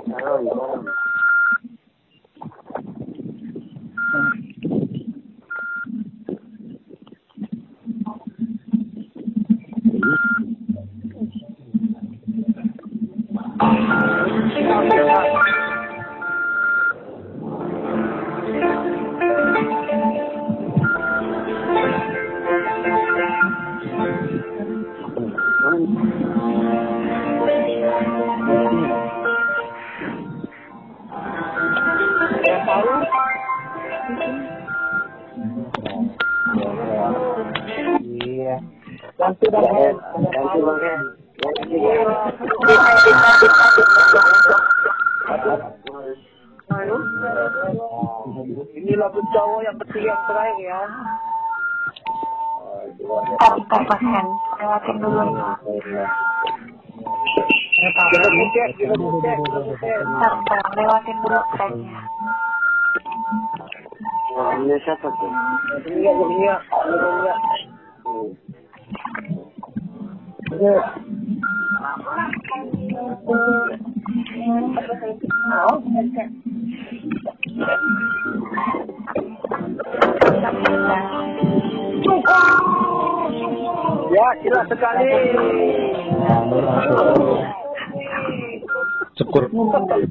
Yang 0.10 0.99
Iya. 13.60 13.76
Ganti 39.20 39.46
Bang 39.52 39.68
Hen. 39.76 39.96
Ganti 40.32 40.60
Bang 40.64 40.80
Hen. 40.80 41.19
Ini 41.70 41.78
lagu 48.98 49.22
cowok 49.30 49.62
yang 49.62 49.78
ketiga 49.86 50.10
yang 50.10 50.22
terakhir 50.26 50.66
ya. 50.66 50.82
Mas 53.70 54.02
Hen. 54.02 54.28
Lewatin 54.58 54.96
dulu. 54.98 55.30
Bentar. 57.78 58.10
Lewatin 60.74 61.18
dulu 61.22 61.38
trennya. 61.54 62.02
Ini 64.58 64.74
siapa 64.82 65.06
tuh? 65.06 65.32
Dunia, 65.86 66.12
dunia, 66.18 66.58
dunia. 66.90 67.36
Ya, 70.58 70.74
jelas 70.74 70.90
sekali. 70.90 71.09
Syukur. 73.30 73.78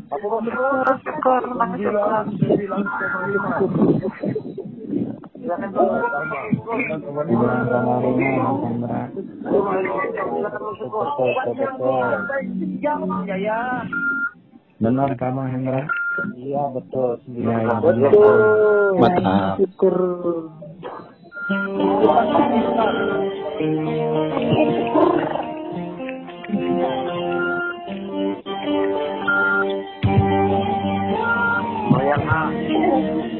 Apa 0.09 0.27
mau 0.29 0.39
syukur? 0.39 0.71
Syukur, 1.03 1.43
Syukur. 3.99 4.28
Mas 5.49 5.65
Hendra. 8.69 9.09
Ya, 13.25 13.37
ya. 13.41 13.61
Benar 14.77 15.11
kamu 15.17 15.43
Hendra? 15.49 15.89
Iya, 16.37 16.69
betul. 16.77 17.17
Iya, 17.33 17.57
iya. 17.65 17.81
Betul. 17.81 18.37
Mantap. 19.01 19.57
Syukur. 19.57 19.97
Goyang 31.89 32.25
ah. 32.29 32.49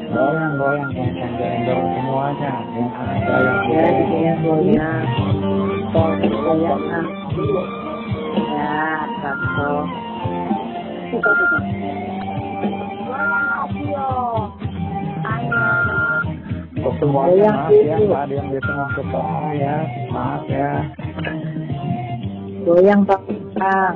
Goyang, 0.09 0.53
goyang, 0.57 1.18
dorong 1.39 1.89
semuanya. 1.95 2.53
Yang 2.75 2.89
ada 2.99 4.17
yang 4.19 4.39
goyang. 4.43 5.03
goyang 5.89 6.29
goyang 6.29 6.79
goyang 6.83 7.07
ya 8.59 9.07
satu 9.23 9.71
Untuk 16.79 16.95
semuanya 17.03 17.49
maaf 17.51 17.75
ya, 17.75 17.97
Pak, 18.07 18.21
ada 18.23 18.33
yang 18.39 18.47
bisa 18.55 18.71
masuk 18.71 19.03
ke 19.11 19.19
ya. 19.59 19.75
Maaf 20.11 20.43
ya. 20.47 20.71
goyang 22.63 23.01
bang 23.07 23.23
bintang 23.27 23.95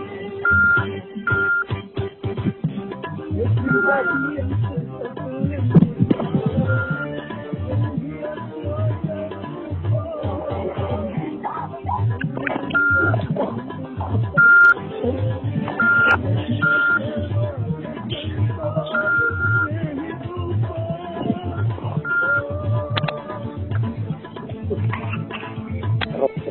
Vaya. 3.91 4.31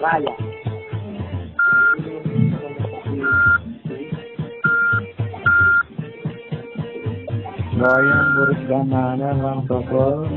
Vale. 0.00 0.49
Goyang 7.80 8.28
buruk 8.36 8.60
gamana 8.68 9.32
Bang 9.40 9.64
Tokol. 9.64 10.28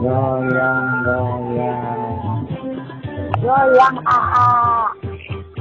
Goyang, 0.00 0.86
goyang, 1.04 1.92
Goyang 3.36 3.96
AA. 4.08 4.48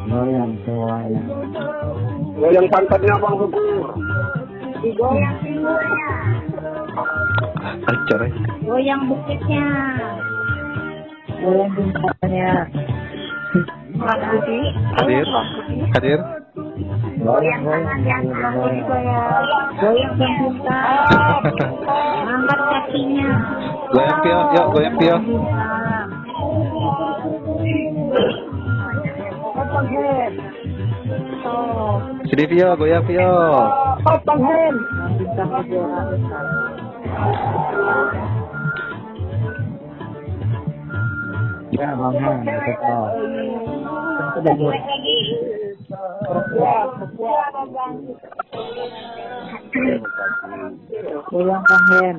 goyang 0.08 0.52
semuanya. 0.64 1.24
Goyang 2.40 2.68
pantatnya 2.72 3.16
Bang 3.20 3.36
Ukur. 3.36 4.00
Digoyang 4.80 5.36
pinggulnya. 5.44 6.61
Acar 7.82 8.20
ya. 8.26 8.32
Goyang 8.62 9.02
bukitnya. 9.10 9.66
goyang 11.42 11.72
bintangnya 11.74 12.52
Mas 13.98 14.22
Budi. 14.30 14.60
Hadir. 14.98 15.28
Hadir. 15.98 16.20
Goyang, 17.22 17.62
goyang, 17.62 18.02
yang 18.06 18.26
goyang, 18.30 18.82
goyang. 18.86 20.14
Bintang 20.18 20.86
Angkat 22.32 22.62
kakinya. 22.62 23.30
Goyang 23.94 24.18
pio, 24.22 24.40
yuk 24.58 24.68
goyang 24.74 24.96
pio. 24.98 25.18
Sini 32.30 32.44
pio, 32.48 32.70
goyang 32.78 33.04
pio. 33.06 33.32
bintang 35.22 35.50
kejuaraan 35.62 36.61
Ya, 41.72 41.88
Bang 41.94 42.16
Han, 42.18 42.40
Tokol. 42.42 43.08
sudah 44.32 44.54
Pulang 51.30 51.64
Kahen. 51.64 52.16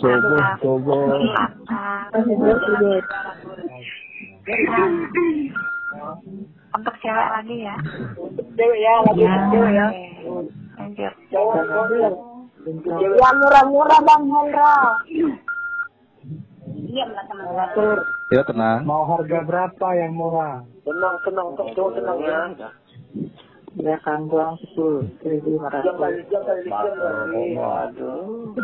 Subuh, 0.00 0.44
subuh. 0.64 1.04
Untuk 6.74 6.94
cewek 6.98 7.28
lagi 7.30 7.56
ya. 7.62 7.76
Cewek 8.56 8.78
ya, 8.80 8.94
lagi 9.06 9.22
Ya. 9.22 9.34
cewek 9.52 9.72
ya. 9.76 9.86
Lanjut. 10.80 11.12
Yang 12.64 13.36
murah-murah 13.44 14.00
Bang 14.00 14.24
Hendra. 14.24 14.76
Atur. 17.68 17.98
Ya 18.32 18.40
tenang. 18.48 18.88
Mau 18.88 19.04
harga 19.04 19.44
berapa 19.44 19.88
yang 20.00 20.16
murah? 20.16 20.64
Tenang, 20.88 21.16
tenang, 21.28 21.52
kok 21.58 21.68
cowok 21.76 21.90
tenang 22.00 22.18
ya. 22.24 22.40
Ya 23.74 23.98
kan 24.06 24.30
pulang 24.30 24.54
sepuluh 24.62 25.02
seribu 25.18 25.58
lima 25.58 25.66
Jam 25.82 25.98
kali 25.98 26.70
ratus. 27.58 28.54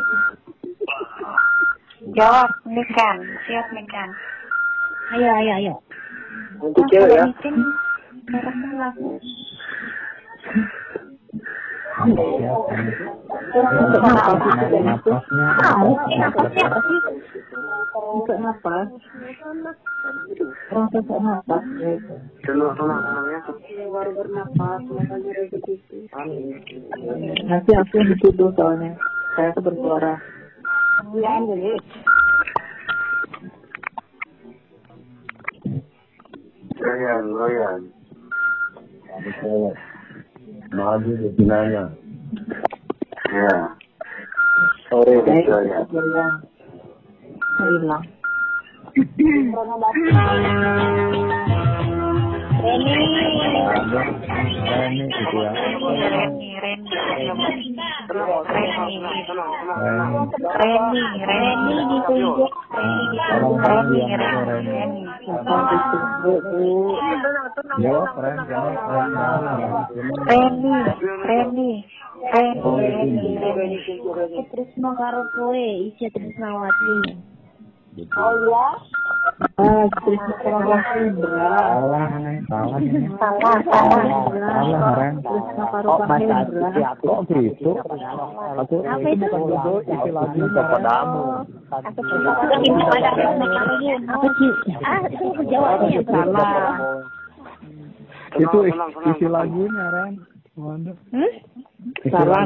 Jawab, 2.15 2.51
Nikan. 2.65 3.17
Siap, 3.45 3.67
Nikan. 3.75 4.09
Ayo 5.19 5.29
ayo 5.43 5.53
ayo. 5.59 5.75
Untuk 6.63 6.87
cewek 6.89 7.19
ya. 7.19 7.27
Untuk 18.11 18.39
sih? 18.39 18.79
Untuk 20.71 21.03
tenang 21.03 21.43
ya. 21.83 23.41
Baru 23.91 24.11
rezeki. 25.35 25.99
Nanti 27.51 27.71
aku 27.75 27.97
dituduh 28.07 28.55
soalnya. 28.55 28.95
Saya 29.35 29.51
tuh 29.55 29.63
bersuara. 29.67 30.15
Maju 31.11 31.53
di 31.59 31.75
binanya. 37.51 37.91
Ya. 43.31 43.75
Sore 44.87 45.19
di 45.23 45.43
Saya 45.47 45.83
bilang. 45.91 46.35
Saya 47.59 47.71
bilang. 52.61 54.09
Ini 54.91 55.05
gitu 55.09 55.37
ya. 55.41 55.53
Reni, 55.55 56.49
Reni. 56.61 56.91
Reni. 57.21 57.77
Reni. 58.51 58.97
Reni, 60.61 61.05
Reni 61.25 61.61
Reni, 62.71 63.09
Reni, 63.65 64.01
Reni. 64.51 65.05
Reni. 66.21 66.69
Jawab 67.81 68.19
Ren, 68.19 68.39
jawab 68.51 68.77
Ren. 68.91 69.09
Reni, 70.27 70.75
Reni, 71.25 71.71
Reni, 72.35 72.81
Reni, 72.91 73.39
Reni. 73.39 74.41
Trisno 74.51 74.91
karo 74.99 75.23
kowe, 75.33 75.65
isi 75.87 76.11
Trisnawati. 76.11 77.30
Ah, 79.61 79.85
terus 79.91 80.21
sekolah 80.31 80.83
Hendra. 80.95 81.53
Salah 81.75 82.07
salah. 82.47 82.79
Salah, 83.19 83.57
salah. 83.67 84.31
Salah 84.31 84.93
Ren. 84.95 85.15
Kok 85.21 86.01
Hendra? 86.07 86.95
Kok 87.03 87.21
gitu? 87.35 87.73
Aku 88.63 88.77
itu 88.87 89.75
isi 89.91 90.11
lagu 90.15 90.39
kepadamu. 90.55 91.45
Apa 91.75 92.01
sih? 94.39 94.53
Ah, 94.87 95.03
itu 95.11 95.43
jawabnya 95.51 96.01
salah. 96.07 97.03
Itu 98.39 98.59
isi 99.11 99.27
lagunya 99.27 99.87
Ren. 99.91 100.15
Salah 100.61 102.45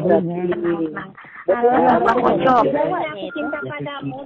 Bang 2.05 2.21
Ujo. 2.23 2.57
Aku 2.63 3.27
cinta 3.35 3.59
padamu. 3.67 4.23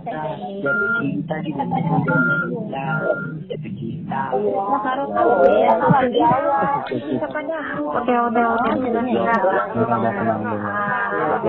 Cinta 7.00 7.26
padamu. 7.32 7.88
Udah, 7.88 8.18
udah, 8.28 8.44
udah. 8.52 8.76
Sudah, 8.76 9.02
sudah. 9.08 9.64
Tenang, 9.72 10.02
tenang 10.04 10.40
dulu. 10.44 10.68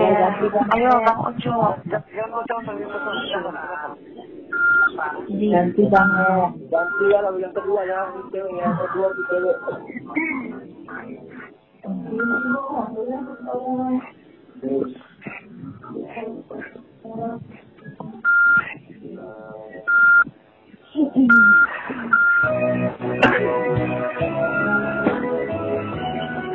Udah. 0.00 0.72
Ayo, 0.72 0.92
Bang 1.04 1.20
Ujo. 1.28 1.76
Ganti 5.30 5.82
banget. 5.86 6.50
Ganti 6.66 7.04
ya 7.08 7.18
lagu 7.22 7.38
yang 7.38 7.54
kedua 7.54 7.80
ya. 7.86 8.00
Ini 8.10 8.22
Cewek 8.34 8.52
ya, 8.58 8.68
kedua 8.74 9.06
di 9.14 9.22
cewek. 9.30 9.56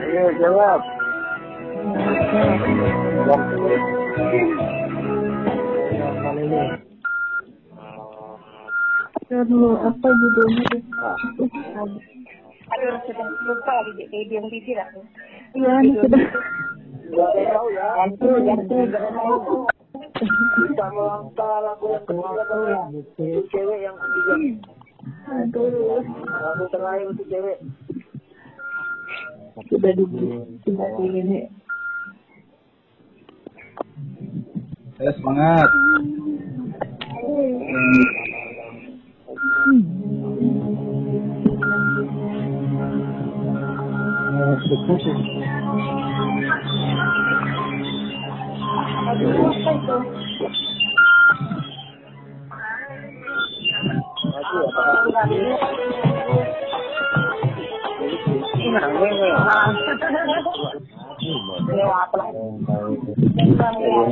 Ayo 0.05 0.25
jawab. 0.39 0.81
Aduh, 9.35 9.75
apa 9.83 10.07
judulnya? 10.15 10.79
Aduh, 12.65 12.97
sudah 13.05 13.27
lupa 13.45 13.73
lagi 13.85 14.03
kayak 14.09 14.25
bilang 14.25 14.47
TV 14.49 14.67
lah. 14.73 14.89
Iya, 15.53 15.73
ini 15.85 15.91
sudah. 16.01 16.23
Ya. 17.13 17.89
Melangkah 20.89 21.77
yang 21.85 22.03
kedua 22.09 22.29
ya. 22.33 22.81
Cewek 23.53 23.79
yang 23.85 23.95
ketiga. 24.01 24.33
Aduh, 25.29 26.01
terakhir 26.73 27.05
untuk 27.13 27.27
cewek. 27.29 27.57
sudah 29.69 29.91
sudah 30.65 30.89
ini. 30.99 31.47
Ya 34.95 35.11
semangat. 35.19 35.69
Boneka 39.35 40.14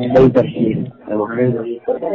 India 0.03 0.21
itu. 0.23 0.43
Udah 1.83 2.11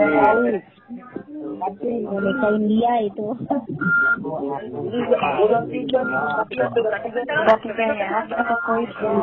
Udah 7.38 7.59
tiga 7.59 7.84
ya, 7.98 8.22
kita 8.30 8.42
ke 8.46 8.56
kuis 8.66 8.92
ya. 9.02 9.14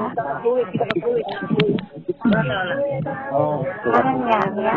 Oh, 3.31 3.63
ya, 4.27 4.39
ya. 4.59 4.75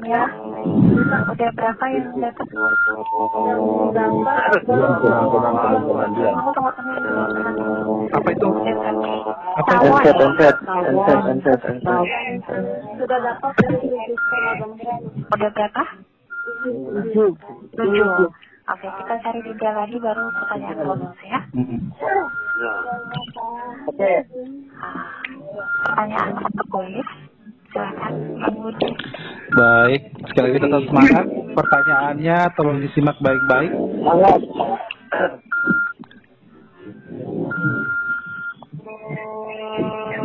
Ya. 0.00 0.24
Udah 1.30 1.50
berapa 1.52 1.84
yang 1.92 2.08
dapat? 2.18 2.46
Apa 8.10 8.28
itu? 8.30 8.48
Apa 8.50 9.72
itu? 9.76 9.86
Enset, 9.90 10.16
enset, 10.20 10.56
enset, 10.64 11.20
enset, 11.28 11.60
enset. 11.60 12.64
Sudah 12.98 13.18
dapat. 13.20 13.52
Udah 15.30 15.50
berapa? 15.52 15.82
Tujuh. 17.76 18.08
Oke, 18.70 18.86
kita 18.86 19.14
cari 19.18 19.40
tiga 19.42 19.70
lagi 19.74 19.96
baru 19.98 20.30
pertanyaan 20.30 20.78
bonus 20.86 21.18
ya. 21.26 21.40
Mm-mm. 21.58 21.90
Oke. 23.90 24.12
Ah, 24.78 25.10
Pertanyaan 25.90 26.38
untuk. 26.38 26.70
Baik, 29.60 30.02
sekali 30.32 30.44
lagi 30.48 30.58
tetap 30.64 30.82
semangat. 30.88 31.24
Pertanyaannya 31.52 32.36
tolong 32.56 32.80
disimak 32.80 33.16
baik-baik. 33.20 33.68
Semangat. 33.76 34.40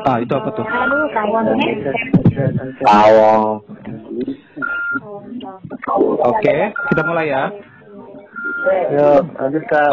Ah, 0.05 0.17
itu 0.23 0.31
apa 0.31 0.49
tuh? 0.55 0.63
Halo, 0.63 0.99
kawan. 1.11 1.45
Oke, 6.31 6.57
kita 6.71 7.01
mulai 7.03 7.27
ya. 7.27 7.51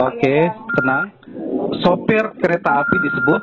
Oke, 0.07 0.36
tenang. 0.78 1.11
Sopir 1.82 2.30
kereta 2.38 2.86
api 2.86 2.97
disebut? 3.11 3.43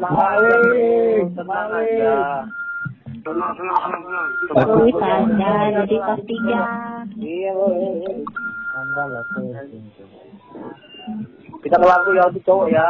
Semangat, 0.00 0.64
semangat 1.36 1.86
ya. 1.98 2.16
Jadi 5.70 5.96
pas 6.02 6.20
tiga. 6.26 6.62
Iya. 7.14 7.52
Kita 11.60 11.76
ke 11.76 12.10
ya 12.16 12.24
untuk 12.26 12.42
cowok 12.42 12.66
ya. 12.72 12.86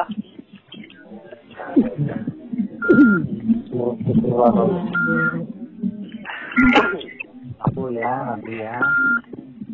Aku 7.68 7.92
ya, 7.92 8.12
nanti 8.32 8.54
ya. 8.64 8.80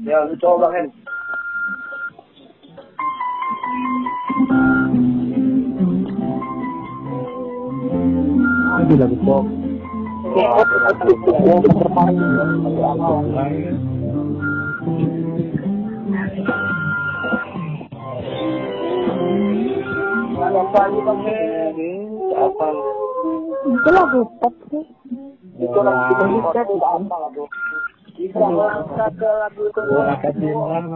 Ya 0.02 0.16
untuk 0.26 0.38
cowok 0.42 0.58
bangen. 0.66 0.86
Ini 8.86 8.94
lagu 9.02 9.18
pop. 9.26 9.65
Itu 23.66 23.90
lagu 23.90 24.20
pop 24.40 24.54
sih. 24.70 24.84
Itu 25.58 25.78
lagu. 25.82 26.12
Angkat 29.86 30.34
bilang, 30.40 30.88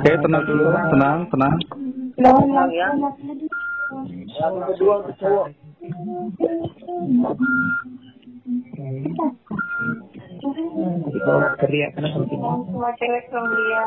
Oke, 0.00 0.12
tenang 0.16 0.42
dulu, 0.48 0.72
tenang, 0.72 1.18
tenang. 1.28 1.54
Tenang 2.16 2.70
ya. 2.72 2.88
Lagu 4.40 4.58
kedua 4.72 4.96
cowok. 5.20 5.46
Kalau 11.18 11.48
teriak 11.60 11.90
karena 11.92 12.08
penting. 12.16 12.40
Semua 12.40 12.90
cewek 12.96 13.24
belum 13.28 13.44
dia. 13.52 13.84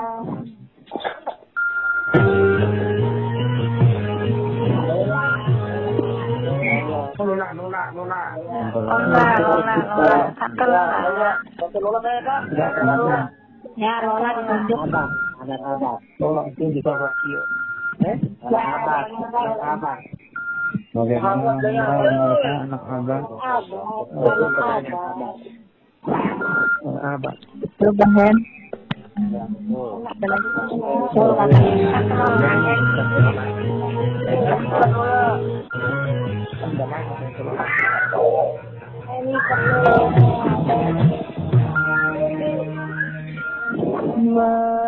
Nona. 7.51 8.21
Lola, 8.31 9.27
Lola, 9.41 9.73
Lola. 9.91 10.21
Tante 10.39 10.63
Lola. 10.65 11.31
Tante 11.57 11.79
Lola 11.81 11.99
kak. 11.99 12.41
Enggak, 12.49 12.69
kenapa? 12.77 13.17
Ya, 13.77 13.93
Lola 14.05 14.29
ditunjuk. 14.37 14.79
Ada 15.41 15.55
kabar. 15.57 15.97
Tolong 16.21 16.47
itu 16.53 16.63
juga 16.77 16.91
radio. 17.01 17.39
Eh? 18.05 18.17
Ada 18.45 18.59
kabar. 18.61 19.03
Ada. 19.57 20.20
Bagaimana 20.91 21.55
anak? 22.67 22.83
Anak. 22.91 23.23
Goyang, 44.31 44.80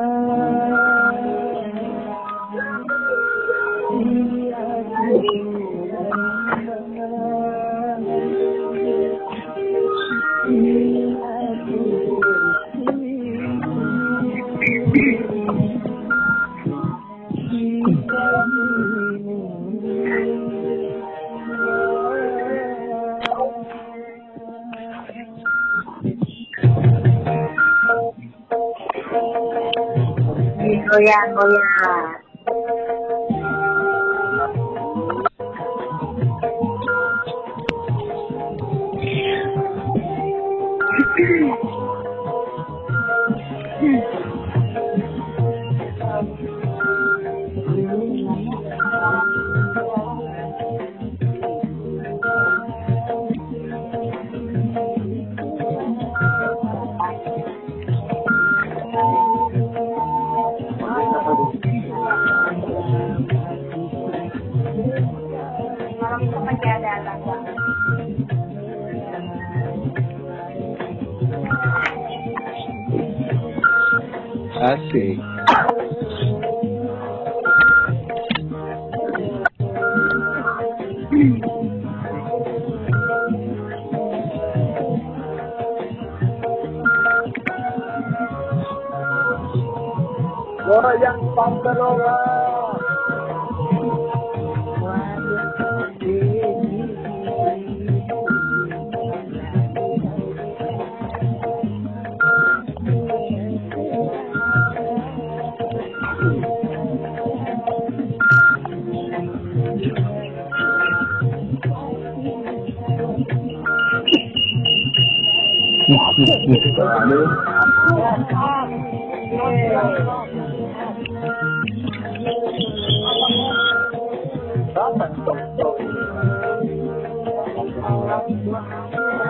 goyang. 31.35 31.67
Asik. 31.83 32.22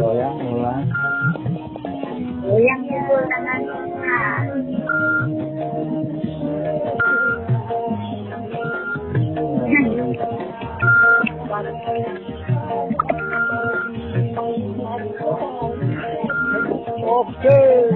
goyang 0.00 0.38
ulang 0.40 0.84
Goyang 2.40 2.82
pukul 2.88 3.22
tangannya. 3.30 3.76
Oke. 17.00 17.89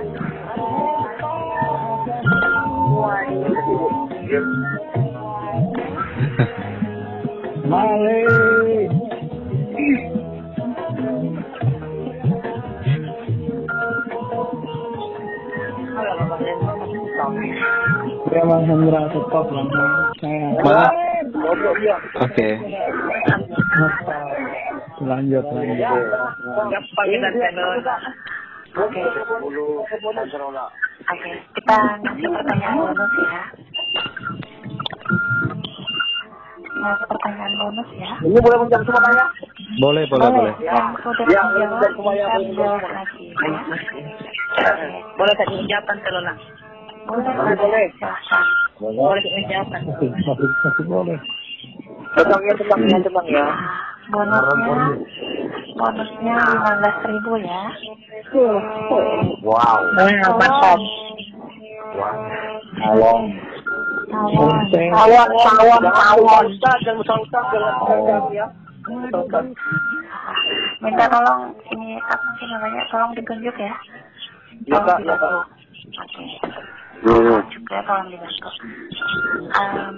Goblok 21.29 21.77
dia. 21.85 21.97
Oke. 22.21 22.49
lanjut 25.05 25.45
lanjut 25.53 25.77
Oke, 28.75 29.01
oke. 31.05 31.31
Kita 31.55 31.77
pertanyaan 32.33 32.77
bonus 32.81 33.13
ya. 33.15 33.43
Ngasih 36.75 37.07
pertanyaan 37.07 37.53
bonus 37.61 37.89
ya. 37.95 38.13
Ini 38.25 38.39
boleh 38.41 38.59
menjawab 38.65 38.85
semuanya? 38.89 39.27
Boleh, 39.79 40.05
boleh, 40.11 40.29
boleh. 40.33 40.55
Yang 40.59 40.87
sudah 41.05 41.25
Ya, 41.31 41.41
menjawab 41.45 41.53
boleh 41.55 41.67
bisa 41.69 41.87
boleh 41.95 42.17
ya. 42.19 42.27
Boleh 45.15 45.35
Barcelona. 45.87 46.33
Boleh, 47.05 47.33
Boleh, 47.35 47.57
boleh. 47.57 47.85
Silahkan. 47.99 48.45
Boleh 48.81 49.21
saya 49.23 49.39
menjawab. 49.45 49.67
masih 49.71 50.09
masih 50.11 50.49
masih 50.65 50.85
boleh 50.89 51.19
Tentang 52.15 52.41
ya, 52.47 52.55
tentang 52.55 52.81
ya, 52.87 52.99
tentang 53.03 53.27
ya. 53.27 53.47
Bonusnya, 54.05 54.77
bonusnya 55.75 56.35
lima 56.37 56.71
belas 56.79 56.97
ribu 57.09 57.33
ya. 57.41 57.63
Wow. 59.43 59.79
Tolong, 59.97 60.19
tolong 60.23 60.81
tolong. 62.79 63.23
Tawon, 64.95 65.29
tawon, 65.43 65.83
tawon. 65.83 66.45
Ustaz, 66.53 66.77
jangan 66.85 67.03
usah 67.03 67.17
ustaz, 67.25 67.45
jangan 67.51 67.75
ustaz 67.83 68.25
ya. 68.31 68.47
Ustaz. 69.11 69.45
Minta 70.85 71.05
tolong 71.09 71.43
ini 71.73 71.99
apa 71.99 72.27
sih 72.39 72.47
namanya? 72.47 72.83
Tolong 72.93 73.11
ditunjuk 73.17 73.57
ya. 73.57 73.75
Ya, 74.69 74.79
Kak, 74.85 75.03
ya, 75.03 75.15
dibantu. 75.17 75.17
Kak. 75.19 75.47
Oke. 76.05 76.25
Juga 77.05 77.79
tolong 77.85 78.09
dibantu. 78.09 78.49
Em, 79.53 79.97